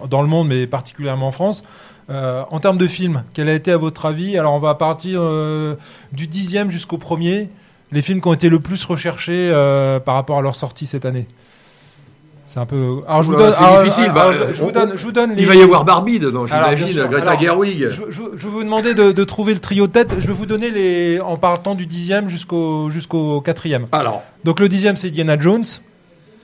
[0.10, 1.64] dans le monde mais particulièrement en France.
[2.10, 4.36] En termes de films, quel a été à votre avis?
[4.36, 5.22] Alors on va partir
[6.12, 7.50] du dixième jusqu'au premier,
[7.92, 9.52] les films qui ont été le plus recherchés
[10.04, 11.28] par rapport à leur sortie cette année.
[12.52, 13.02] C'est un peu.
[13.08, 13.52] Alors je vous donne.
[13.52, 14.12] c'est difficile.
[14.12, 14.92] bah, je, je vous on- donne.
[14.96, 17.06] Je vous donne Il va y avoir Barbie dedans, j'imagine.
[17.08, 17.90] Greta Gerwig.
[17.92, 20.16] Je, je- je vais vous demander de, de trouver le trio de tête.
[20.18, 23.86] Je vais vous donner les en partant du dixième jusqu'au jusqu'au quatrième.
[23.92, 24.24] Alors.
[24.46, 25.64] Donc le dixième c'est Indiana Jones,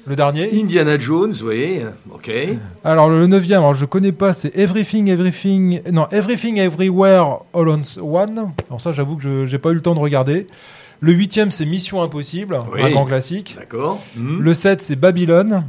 [0.06, 0.48] le dernier.
[0.54, 1.80] Indiana Jones, oui.
[2.14, 2.30] Ok.
[2.84, 7.82] Alors le neuvième, alors je connais pas, c'est Everything, Everything, non Everything, Everywhere, All on
[8.00, 8.52] One.
[8.70, 10.46] Alors ça, j'avoue que je j'ai pas eu le temps de regarder.
[11.00, 12.82] Le huitième, c'est Mission Impossible, Oui.
[12.84, 13.56] un grand classique.
[13.58, 14.02] D'accord.
[14.16, 14.40] Hmm.
[14.40, 15.64] Le 7, c'est Babylone.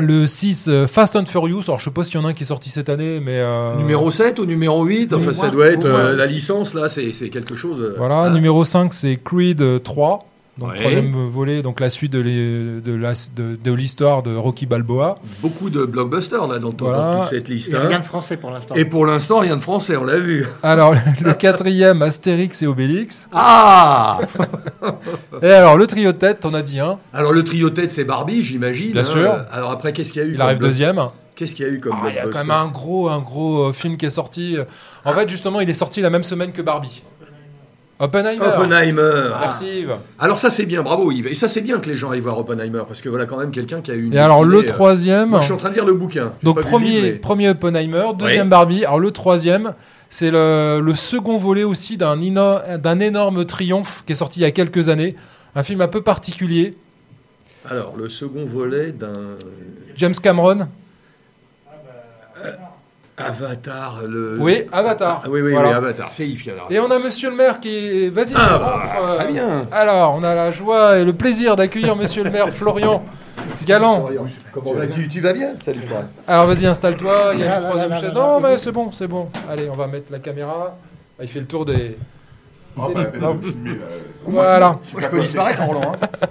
[0.00, 1.62] Le 6, euh, Fast and Furious.
[1.66, 3.38] Alors je sais pas s'il y en a un qui est sorti cette année, mais
[3.40, 5.86] euh, Numéro 7 ou numéro 8 Enfin, ça doit être.
[5.86, 7.80] euh, la licence, là, c'est c'est quelque chose.
[7.80, 10.24] euh, Voilà, numéro 5, c'est Creed euh, 3.
[10.58, 10.78] Donc, Ouais.
[10.80, 15.14] troisième volet, donc la suite de les- de la- de- de l'histoire de, Rocky Balboa.
[15.40, 17.20] Beaucoup de blockbusters, là, dans, dans Voilà.
[17.20, 17.72] toute cette liste.
[17.72, 17.82] Et hein.
[17.86, 18.74] rien de français pour l'instant.
[18.74, 20.46] Et pour l'instant, rien de français, on l'a vu.
[20.64, 23.28] Alors, le quatrième, Astérix et Obélix.
[23.32, 24.18] Ah
[25.42, 26.98] Et alors, le trio de tête, on a dit un.
[27.12, 28.92] Alors, le trio tête, c'est Barbie, j'imagine.
[28.92, 29.04] Bien hein.
[29.04, 29.32] sûr.
[29.52, 31.00] Alors, après, qu'est-ce qu'il y a eu Il arrive deuxième.
[31.36, 33.20] Qu'est-ce qu'il y a eu comme Ah, il y a quand même un gros, un
[33.20, 34.56] gros euh, film qui est sorti.
[35.04, 37.04] En fait, justement, il est sorti la même semaine que Barbie.
[38.00, 38.44] Oppenheimer.
[38.46, 39.30] Oppenheimer.
[39.40, 39.96] Merci Yves.
[40.20, 41.26] Alors ça c'est bien, bravo Yves.
[41.26, 43.50] Et ça c'est bien que les gens aillent voir Oppenheimer parce que voilà quand même
[43.50, 44.14] quelqu'un qui a eu une.
[44.14, 46.32] Et alors, le euh, troisième- moi, je suis en train de lire le bouquin.
[46.44, 48.50] Donc premier, livre, mais- premier Oppenheimer, deuxième Oui.
[48.50, 48.84] Barbie.
[48.84, 49.74] Alors le troisième,
[50.10, 54.42] c'est le, le second volet aussi d'un ino- d'un énorme triomphe qui est sorti il
[54.44, 55.16] y a quelques années.
[55.56, 56.76] Un film un peu particulier.
[57.68, 59.36] Alors le second volet d'un
[59.96, 60.68] James Cameron.
[63.18, 64.00] Avatar.
[64.06, 64.36] Le...
[64.40, 65.22] Oui, Avatar.
[65.24, 65.68] Ah, oui oui, Voilà.
[65.70, 66.08] oui Avatar.
[66.12, 68.08] C'est Yves qui a la Et on a Monsieur le maire qui.
[68.10, 69.66] Vas-y, Ah, rentre, bah, euh, très bien.
[69.72, 73.04] Alors, on a la joie et le plaisir d'accueillir Monsieur le maire Florian
[73.66, 74.08] Galant.
[74.52, 76.06] Comment vas tu, tu vas bien Salut Florian.
[76.26, 78.12] Alors vas-y, installe-toi, il y a une troisième chaise.
[78.14, 79.28] Non, mais c'est bon, c'est bon.
[79.50, 80.76] Allez, on va mettre la caméra.
[81.18, 81.96] Ah, il fait le tour des...
[82.76, 82.92] Oh.
[84.24, 84.78] Voilà.
[84.92, 85.92] Moi, je peux disparaître en roulant.
[86.00, 86.06] hein.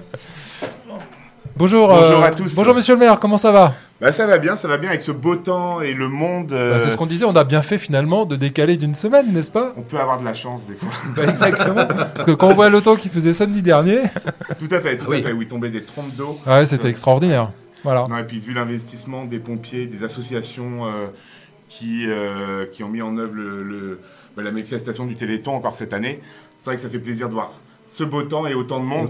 [1.58, 2.56] Bonjour, Bonjour euh, à tous.
[2.56, 3.74] Bonjour Monsieur le maire, comment ça va?
[4.00, 6.52] Bah, ça va bien, ça va bien avec ce beau temps et le monde.
[6.52, 9.34] euh, Bah, C'est ce qu'on disait, on a bien fait finalement de décaler d'une semaine,
[9.34, 9.74] n'est-ce pas?
[9.76, 10.90] On peut avoir de la chance des fois.
[11.16, 11.86] Bah, Exactement.
[11.86, 14.02] Parce que quand on voit le temps qu'il faisait samedi dernier,
[14.60, 15.20] Tout à fait, tout Ah oui.
[15.20, 15.32] à fait.
[15.34, 16.38] Oui, tomber des trompes d'eau.
[16.46, 17.52] ouais, c'était extraordinaire.
[17.84, 18.06] Voilà.
[18.10, 21.08] Non, et puis vu l'investissement des pompiers, des associations euh,
[21.70, 24.00] qui, euh, qui ont mis en œuvre le, le-
[24.36, 26.20] bah, la manifestation du Téléthon encore cette année,
[26.60, 27.52] c'est vrai que ça fait plaisir de voir
[27.92, 29.10] ce beau temps et autant de monde.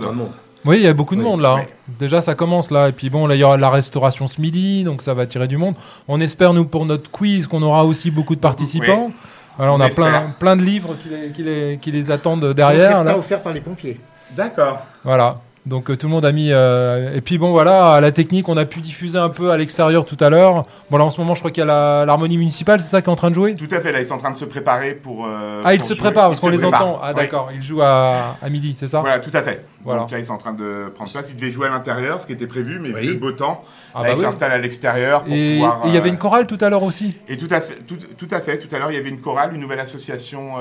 [0.65, 1.55] Oui, il y a beaucoup de Oui, monde là.
[1.55, 1.61] oui.
[1.99, 2.89] Déjà, ça commence là.
[2.89, 5.47] Et puis bon, là, il y aura la restauration ce midi, donc ça va attirer
[5.47, 5.75] du monde.
[6.07, 9.05] On espère, nous, pour notre quiz, qu'on aura aussi beaucoup de participants.
[9.07, 9.13] Oui.
[9.57, 12.53] Voilà, on, On a plein, plein de livres qui les, qui les- qui les attendent
[12.53, 12.89] derrière.
[12.89, 13.17] Certains là.
[13.17, 13.99] offerts par les pompiers.
[14.35, 14.79] D'accord.
[15.03, 15.37] Voilà.
[15.67, 16.49] Donc euh, tout le monde a mis.
[16.51, 19.57] euh, Et puis bon, voilà, à la technique, on a pu diffuser un peu à
[19.57, 20.65] l'extérieur tout à l'heure.
[20.89, 23.01] Bon, là, en ce moment, je crois qu'il y a la- l'harmonie municipale, c'est ça
[23.01, 23.55] qui est en train de jouer?
[23.55, 25.25] Tout à fait, là, ils sont en train de se préparer pour.
[25.27, 26.99] euh, Ah, ils se préparent parce qu'on les entend.
[27.03, 27.15] Ah, Oui.
[27.15, 29.01] d'accord, ils jouent à, à midi, c'est ça?
[29.01, 29.65] Voilà, tout à fait.
[29.83, 30.01] Voilà.
[30.01, 31.29] Donc là, ils sont en train de prendre place.
[31.29, 33.63] Ils devaient jouer à l'intérieur, ce qui était prévu, mais vu le beau temps,
[33.93, 34.25] Ah là, bah ils oui.
[34.25, 35.81] s'installent à l'extérieur pour Et pouvoir.
[35.85, 37.13] et il y avait une chorale tout à l'heure aussi?
[37.27, 38.57] Et tout à fait, tout, tout à fait.
[38.57, 40.53] Tout à l'heure, il y avait une chorale, une nouvelle association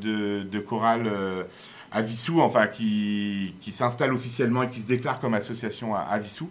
[0.00, 1.08] de, de chorale
[1.90, 6.18] à Vissou, enfin qui, qui s'installe officiellement et qui se déclare comme association à, à
[6.18, 6.48] Vissou.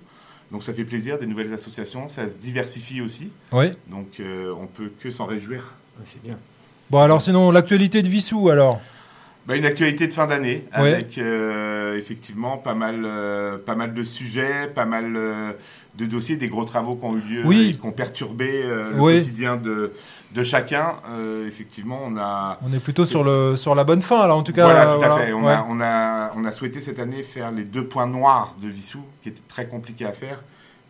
[0.51, 3.29] Donc ça fait plaisir, des nouvelles associations, ça se diversifie aussi.
[3.51, 3.67] Oui.
[3.89, 5.73] Donc euh, on peut que s'en réjouir.
[6.05, 6.37] C'est bien.
[6.89, 8.79] Bon, alors sinon, l'actualité de Vissou, alors?
[9.45, 10.93] Bah, une actualité de fin d'année Ouais.
[10.93, 15.51] avec euh, effectivement pas mal, euh, pas mal de sujets, pas mal euh,
[15.97, 17.69] de dossiers, des gros travaux qui ont eu lieu Oui.
[17.71, 19.17] et qui ont perturbé euh, le Oui.
[19.19, 19.91] quotidien de,
[20.33, 20.95] de chacun.
[21.09, 22.59] Euh, effectivement, on a.
[22.61, 24.65] On est plutôt sur, le, sur la bonne fin, là, en tout cas.
[24.65, 25.13] voilà, tout voilà.
[25.15, 25.33] à fait.
[25.33, 25.53] On, Ouais.
[25.53, 29.01] a, on, a, on a souhaité cette année faire les deux points noirs de Vissou,
[29.23, 30.43] qui étaient très compliqués à faire,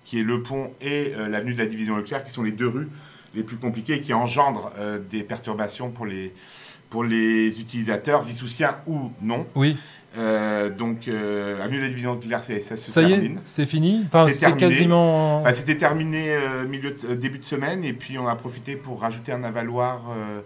[0.04, 2.68] qui est le pont et euh, l'avenue de la Division Leclerc, qui sont les deux
[2.70, 2.90] rues
[3.36, 6.34] les plus compliquées et qui engendrent euh, des perturbations pour les,
[6.90, 9.46] pour les utilisateurs, vissousiens ou non.
[9.54, 9.78] Oui.
[10.18, 13.40] Euh, donc, euh, avenue de la Division Leclerc, c'est- ça se Ça y est, termine.
[13.44, 14.60] c'est fini Enfin, c'est terminé.
[14.70, 18.36] quasiment- Enfin, C'était terminé euh, milieu de- euh, début de semaine, et puis on a
[18.36, 20.40] profité pour rajouter un avaloir euh,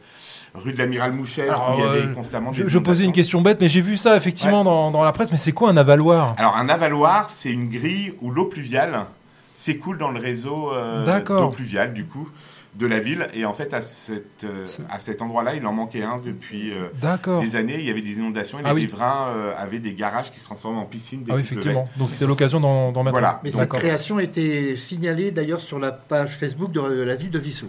[0.55, 3.05] rue de l'Amiral Mouchet, Alors, où il y avait euh, constamment je, des je posais
[3.05, 5.31] une question bête, mais j'ai vu ça effectivement dans, dans la presse.
[5.31, 6.33] Mais c'est quoi un avaloir?
[6.37, 9.05] Alors, un avaloir, c'est une grille où l'eau pluviale
[9.53, 12.27] s'écoule dans le réseau euh, d'eau pluviale, du coup,
[12.75, 13.27] de la ville.
[13.33, 17.39] Et en fait, à, cette, euh, à cet endroit-là, il en manquait un depuis euh,
[17.41, 17.75] des années.
[17.79, 18.81] Il y avait des inondations et Ah les oui.
[18.81, 21.23] riverains euh, avaient des garages qui se transforment en piscine.
[21.23, 21.87] dès Ah oui, effectivement.
[21.97, 23.35] Donc c'était l'occasion d'en mettre Voilà.
[23.35, 23.39] un.
[23.43, 27.39] Mais cette création a été signalée d'ailleurs sur la page Facebook de la ville de
[27.39, 27.67] Vissou.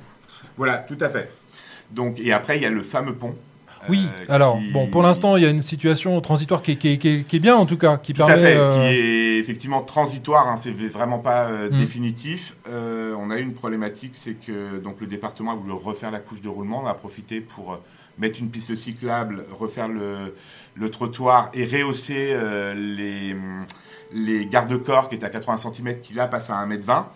[0.56, 1.30] Voilà, tout à fait.
[1.90, 3.34] Donc, et après, il y a le fameux pont.
[3.88, 6.76] Oui, euh, alors, qui- bon, pour l'instant, il y a une situation transitoire qui, est-
[6.76, 8.72] qui est- qui est- qui est bien, en tout cas, qui Tout à fait, euh,
[8.72, 11.76] qui est effectivement transitoire, hein, c'est vraiment pas euh, Mm.
[11.76, 12.56] définitif.
[12.68, 16.40] On a eu une problématique, c'est que donc, le département a voulu refaire la couche
[16.42, 17.78] de roulement, on a profité pour
[18.18, 20.34] mettre une piste cyclable, refaire le,
[20.74, 22.36] le trottoir et rehausser
[22.76, 23.34] les,
[24.12, 27.06] les garde-corps qui étaient à 80 cm qui là passent à 1m20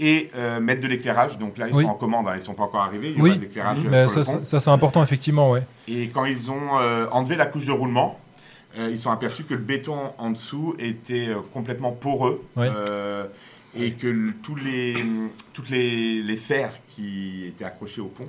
[0.00, 1.38] et euh, mettre de l'éclairage.
[1.38, 1.84] Donc là, ils Oui.
[1.84, 3.10] sont en commande, hein, ils ne sont pas encore arrivés.
[3.10, 4.44] Il y aura Oui, de l'éclairage euh, mais sur le ça, pont.
[4.44, 5.62] ça, c'est important effectivement, ouais.
[5.88, 8.18] Et quand ils ont euh, enlevé la couche de roulement,
[8.78, 13.26] euh, ils sont aperçus que le béton en dessous était euh, complètement poreux euh,
[13.76, 14.96] et que le- tous les,
[15.52, 18.24] toutes les, les fers qui étaient accrochés au pont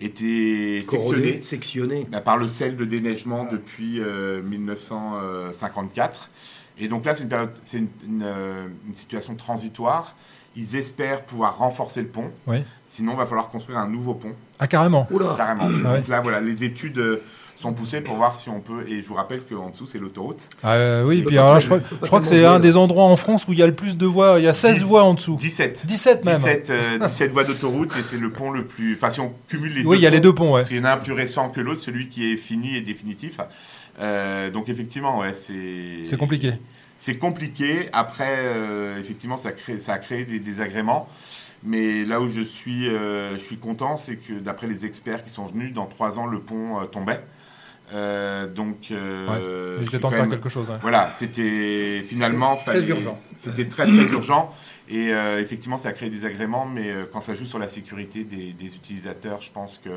[0.00, 2.06] étaient Corrodés, sectionnés, sectionnés.
[2.10, 6.30] bah, par le sel de déneigement depuis euh, 1954.
[6.78, 8.26] Et donc là, c'est une, période- c'est une, une,
[8.88, 10.14] une situation transitoire.
[10.56, 12.30] Ils espèrent pouvoir renforcer le pont.
[12.46, 12.64] Ouais.
[12.86, 14.32] Sinon, il va falloir construire un nouveau pont.
[14.58, 15.06] Ah, carrément.
[15.36, 15.68] Carrément.
[15.84, 15.98] Ah ouais.
[15.98, 17.22] Donc là, voilà, les études euh,
[17.56, 18.86] sont poussées pour voir si on peut.
[18.88, 20.48] Et je vous rappelle qu'en dessous, c'est l'autoroute.
[20.62, 22.58] Ah, euh, oui, Et puis alors là, je crois, pas je crois que c'est un
[22.58, 24.38] des endroits en France où il y a le plus de voies.
[24.38, 25.36] Il y a 16 voies en dessous.
[25.36, 25.86] 17.
[25.86, 26.36] 17 même.
[26.36, 28.94] 17, euh, 17 voies d'autoroute et c'est le pont le plus.
[28.94, 29.88] Enfin, si on cumule les deux.
[29.88, 30.60] Oui, il y a les deux ponts, ouais.
[30.60, 32.80] Parce qu'il y en a un plus récent que l'autre, celui qui est fini et
[32.80, 33.40] définitif.
[34.00, 36.04] Euh, donc, effectivement, ouais, c'est.
[36.04, 36.54] C'est compliqué.
[36.98, 37.88] C'est compliqué.
[37.92, 41.08] Après, euh, effectivement, ça, crée, ça a créé des désagréments.
[41.62, 45.30] Mais là où je suis, euh, je suis content, c'est que d'après les experts qui
[45.30, 47.20] sont venus, dans trois ans, le pont euh, tombait.
[47.92, 49.86] Euh, donc, euh, Ouais.
[49.92, 50.76] je quand même- quelque chose, ouais.
[50.82, 53.20] Voilà, c'était finalement C'était très fallait- urgent.
[53.38, 54.52] C'était très très urgent
[54.88, 57.68] et euh, effectivement ça a créé des agréments, mais euh, quand ça joue sur la
[57.68, 59.90] sécurité des, des utilisateurs, je pense que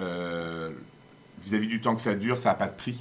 [0.00, 0.70] euh,
[1.44, 2.98] vis-à-vis du temps que ça dure, ça n'a pas de prix.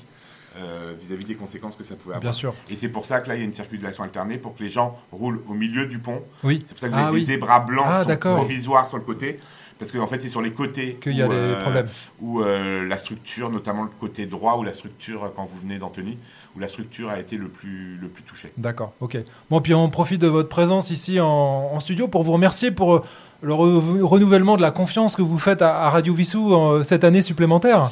[0.58, 2.22] Euh, vis-à-vis des conséquences que ça pouvait avoir.
[2.22, 2.54] Bien sûr.
[2.70, 4.70] Et c'est pour ça que là, il y a une circulation alternée pour que les
[4.70, 6.24] gens roulent au milieu du pont.
[6.44, 6.64] Oui.
[6.66, 7.20] C'est pour ça que vous Ah avez oui.
[7.22, 9.38] des zébras blancs Ah, sont provisoires sur le côté.
[9.80, 11.88] Parce qu'en fait, c'est sur les côtés Qu'il y a où, des problèmes.
[12.22, 15.78] Où euh, la structure, notamment le côté droit, où la structure, euh, quand vous venez
[15.80, 16.18] d'Antony,
[16.56, 18.54] où la structure a été le plus, le plus touchée.
[18.56, 19.18] D'accord, ok.
[19.50, 22.94] Bon, puis on profite de votre présence ici en, en studio pour vous remercier pour
[22.96, 23.02] euh,
[23.44, 27.04] le re- renouvellement de la confiance que vous faites à, à Radio Vissou euh, cette
[27.04, 27.90] année supplémentaire?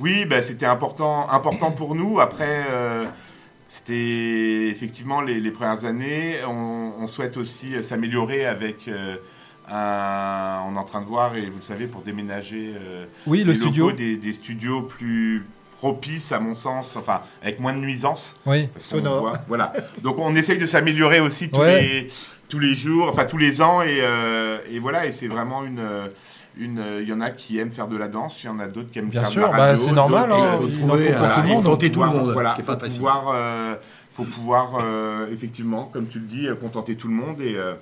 [0.00, 2.18] Oui, bah, c'était important, important pour nous.
[2.20, 3.04] Après, euh,
[3.66, 6.36] c'était effectivement les, les premières années.
[6.48, 8.88] On, on souhaite aussi euh, s'améliorer avec.
[8.88, 9.16] euh,
[9.70, 13.40] un- on est en train de voir, et vous le savez, pour déménager euh, Oui,
[13.44, 13.92] le locaux, studio.
[13.92, 15.46] Des, des studios plus
[15.78, 18.36] propices, à mon sens, enfin, avec moins de nuisances.
[18.46, 18.68] Oui.
[18.74, 18.86] Parce
[19.20, 19.72] voit- voilà.
[20.02, 21.80] Donc on essaye de s'améliorer aussi tous, Ouais.
[21.80, 22.08] les,
[22.48, 25.80] tous les jours, enfin tous les ans, et, euh, et voilà, et c'est vraiment une.
[26.58, 28.68] une Il y en a qui aiment faire de la danse, il y en a
[28.68, 29.84] d'autres qui aiment Bien faire sûr, de la bah, radio.
[29.84, 31.62] c'est normal, hein, euh, il faut tout le monde.
[31.64, 33.74] faut Tenter tout le monde, Voilà, ce qui est faut pouvoir, euh,
[34.10, 37.74] faut pouvoir euh, effectivement, comme tu le dis, euh, contenter tout le monde et, euh,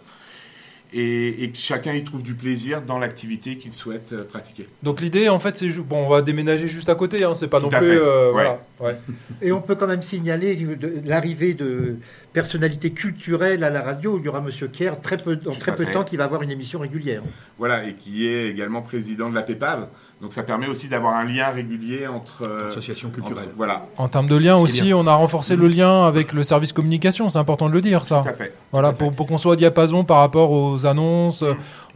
[0.93, 4.66] et, et que chacun y trouve du plaisir dans l'activité qu'il souhaite euh, pratiquer.
[4.82, 7.24] Donc l'idée, en fait, c'est bon, on va déménager juste à côté.
[7.24, 7.99] Hein, c'est pas Tout non plus.
[7.99, 8.32] euh, ouais.
[8.32, 8.97] voilà, ouais.
[9.40, 10.66] Et on peut quand même signaler
[11.05, 11.97] l'arrivée de
[12.32, 14.18] personnalités culturelles à la radio.
[14.18, 16.24] Il y aura Monsieur Kerr très peu, dans Tout très peu de temps qui va
[16.24, 17.22] avoir une émission régulière.
[17.59, 19.88] Voilà, et qui est également président de la PEPAV.
[20.23, 22.45] Donc ça permet aussi d'avoir un lien régulier entre...
[22.47, 23.47] euh, Association culturelle.
[23.47, 23.87] entre- voilà.
[23.97, 24.97] En termes de lien aussi, bien.
[24.97, 27.29] on a renforcé le lien avec le service communication.
[27.29, 28.23] C'est important de le dire, ça.
[28.23, 28.55] Tout à fait.
[28.70, 31.43] Voilà, pour, pour qu'on soit au diapason par rapport aux annonces.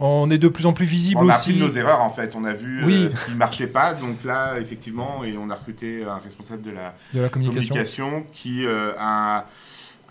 [0.01, 1.51] On est de plus en plus visible On a aussi.
[1.51, 2.33] appris de nos erreurs en fait.
[2.35, 3.05] On a vu Oui.
[3.05, 3.93] euh, ce qui ne marchait pas.
[3.93, 8.25] Donc là, effectivement, et on a recruté un responsable de la, De la communication.
[8.33, 9.45] qui euh, a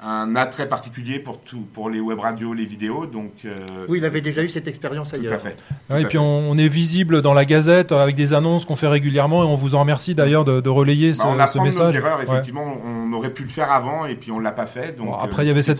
[0.02, 3.06] un attrait particulier pour, tout, pour les web radios, les vidéos.
[3.06, 3.56] Donc, euh,
[3.88, 5.32] Oui, il avait déjà eu cette expérience tout ailleurs.
[5.32, 5.50] à fait.
[5.50, 5.54] Et
[5.88, 6.18] Tout à puis fait.
[6.18, 9.54] on, on est visible dans la Gazette avec des annonces qu'on fait régulièrement et on
[9.54, 11.92] vous en remercie d'ailleurs de, de relayer ce, Bah, on ce apprend de message.
[11.94, 12.18] nos erreurs.
[12.18, 12.24] Ouais.
[12.24, 14.96] Effectivement, on aurait pu le faire avant et puis on l'a pas fait.
[14.98, 15.78] Donc Bon, euh, après, il y avait cette,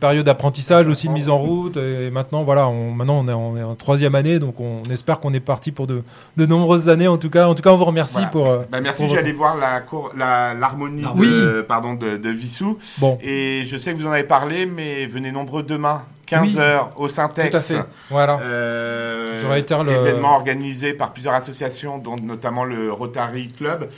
[0.00, 1.76] période d'apprentissage aussi de mise en route.
[1.76, 4.82] Et maintenant, voilà, on, maintenant on est, en, on est en troisième année, donc on
[4.90, 6.02] espère qu'on est parti pour de,
[6.36, 7.06] de nombreuses années.
[7.08, 8.28] En tout cas, en tout cas, on vous remercie Voilà.
[8.30, 8.48] pour.
[8.48, 11.28] euh, Bah, merci, j'allais votre- voir la cour- la- l'harmonie Oui.
[11.30, 12.78] de, pardon, de, de Vissou.
[12.98, 13.16] Bon.
[13.22, 13.27] Et
[13.66, 17.50] je sais que vous en avez parlé, mais venez nombreux demain, 15h au Syntex.
[17.50, 17.84] Tout à fait.
[18.10, 18.38] Voilà.
[18.42, 23.88] Euh, J'aurais été le- Événement organisé par plusieurs associations, dont notamment le Rotary Club,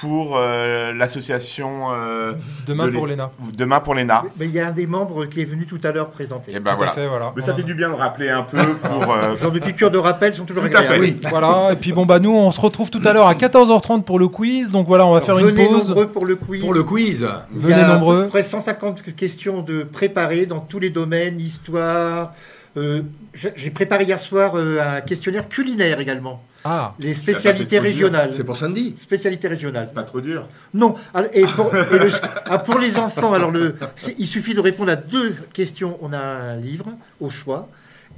[0.00, 1.88] pour euh, l'association.
[1.92, 2.32] euh,
[2.66, 3.30] Demain de pour l'E- l'ENA.
[3.56, 4.24] Demain pour l'ENA.
[4.38, 6.52] Mais il y a un des membres qui est venu tout à l'heure présenter.
[6.52, 6.92] Et ben Tout à voilà.
[6.92, 7.32] fait, voilà.
[7.36, 9.12] Mais ça fait du bien de rappeler un peu pour.
[9.14, 11.16] euh, Genre de piqûres de rappel sont toujours Tout à fait.
[11.30, 14.18] Voilà, et puis bon, bah nous, on se retrouve tout à l'heure à 14h30 pour
[14.18, 14.70] le quiz.
[14.70, 15.88] Donc voilà, on va faire une Venez pause.
[15.88, 16.60] nombreux pour le quiz.
[16.60, 17.26] Pour le quiz.
[17.54, 18.24] Il y Venez a à nombreux.
[18.24, 22.32] peu près 150 questions de préparer dans tous les domaines, histoire.
[22.76, 23.00] euh,
[23.34, 26.42] j'ai j'ai préparé hier soir euh, un questionnaire culinaire également.
[26.68, 28.30] Ah, Les spécialités régionales.
[28.34, 28.96] C'est pour samedi.
[29.00, 29.92] Spécialités régionales.
[29.92, 30.46] Pas trop dur.
[30.74, 30.96] Non.
[31.14, 32.10] Alors, Et pour, et le-
[32.46, 33.76] ah, pour les enfants, alors le,
[34.18, 35.96] il suffit de répondre à deux questions.
[36.02, 36.86] On a un livre
[37.20, 37.68] au choix.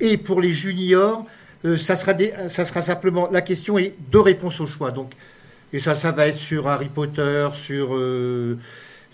[0.01, 1.25] Et pour les juniors,
[1.67, 4.91] euh, ça, sera des- ça sera simplement la question et deux réponses au choix.
[4.93, 5.13] Donc,
[5.75, 8.57] et ça, ça va être sur Harry Potter, sur euh,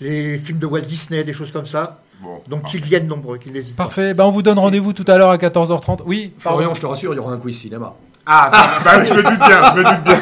[0.01, 2.01] les films de Walt Disney, des choses comme ça.
[2.23, 2.41] Bon.
[2.49, 3.85] Donc qu'ils viennent nombreux, qu'ils n'hésitent pas.
[3.85, 4.15] parfait.
[4.15, 6.03] Bah, on vous donne rendez-vous tout à l'heure à 14h30.
[6.07, 6.59] Oui, pardon.
[6.61, 7.95] Florian, je te rassure, il y aura un quiz cinéma.
[8.27, 10.17] Ah, ça- bah oui, je me doute bien, je me doute bien.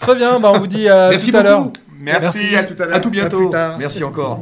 [0.00, 1.60] Très bien, bah, on vous dit à Merci tout à l'heure.
[1.60, 1.72] beaucoup.
[2.02, 2.96] Merci, à tout à l'heure.
[2.96, 3.48] À tout bientôt.
[3.50, 3.74] tard.
[3.78, 4.40] Merci encore.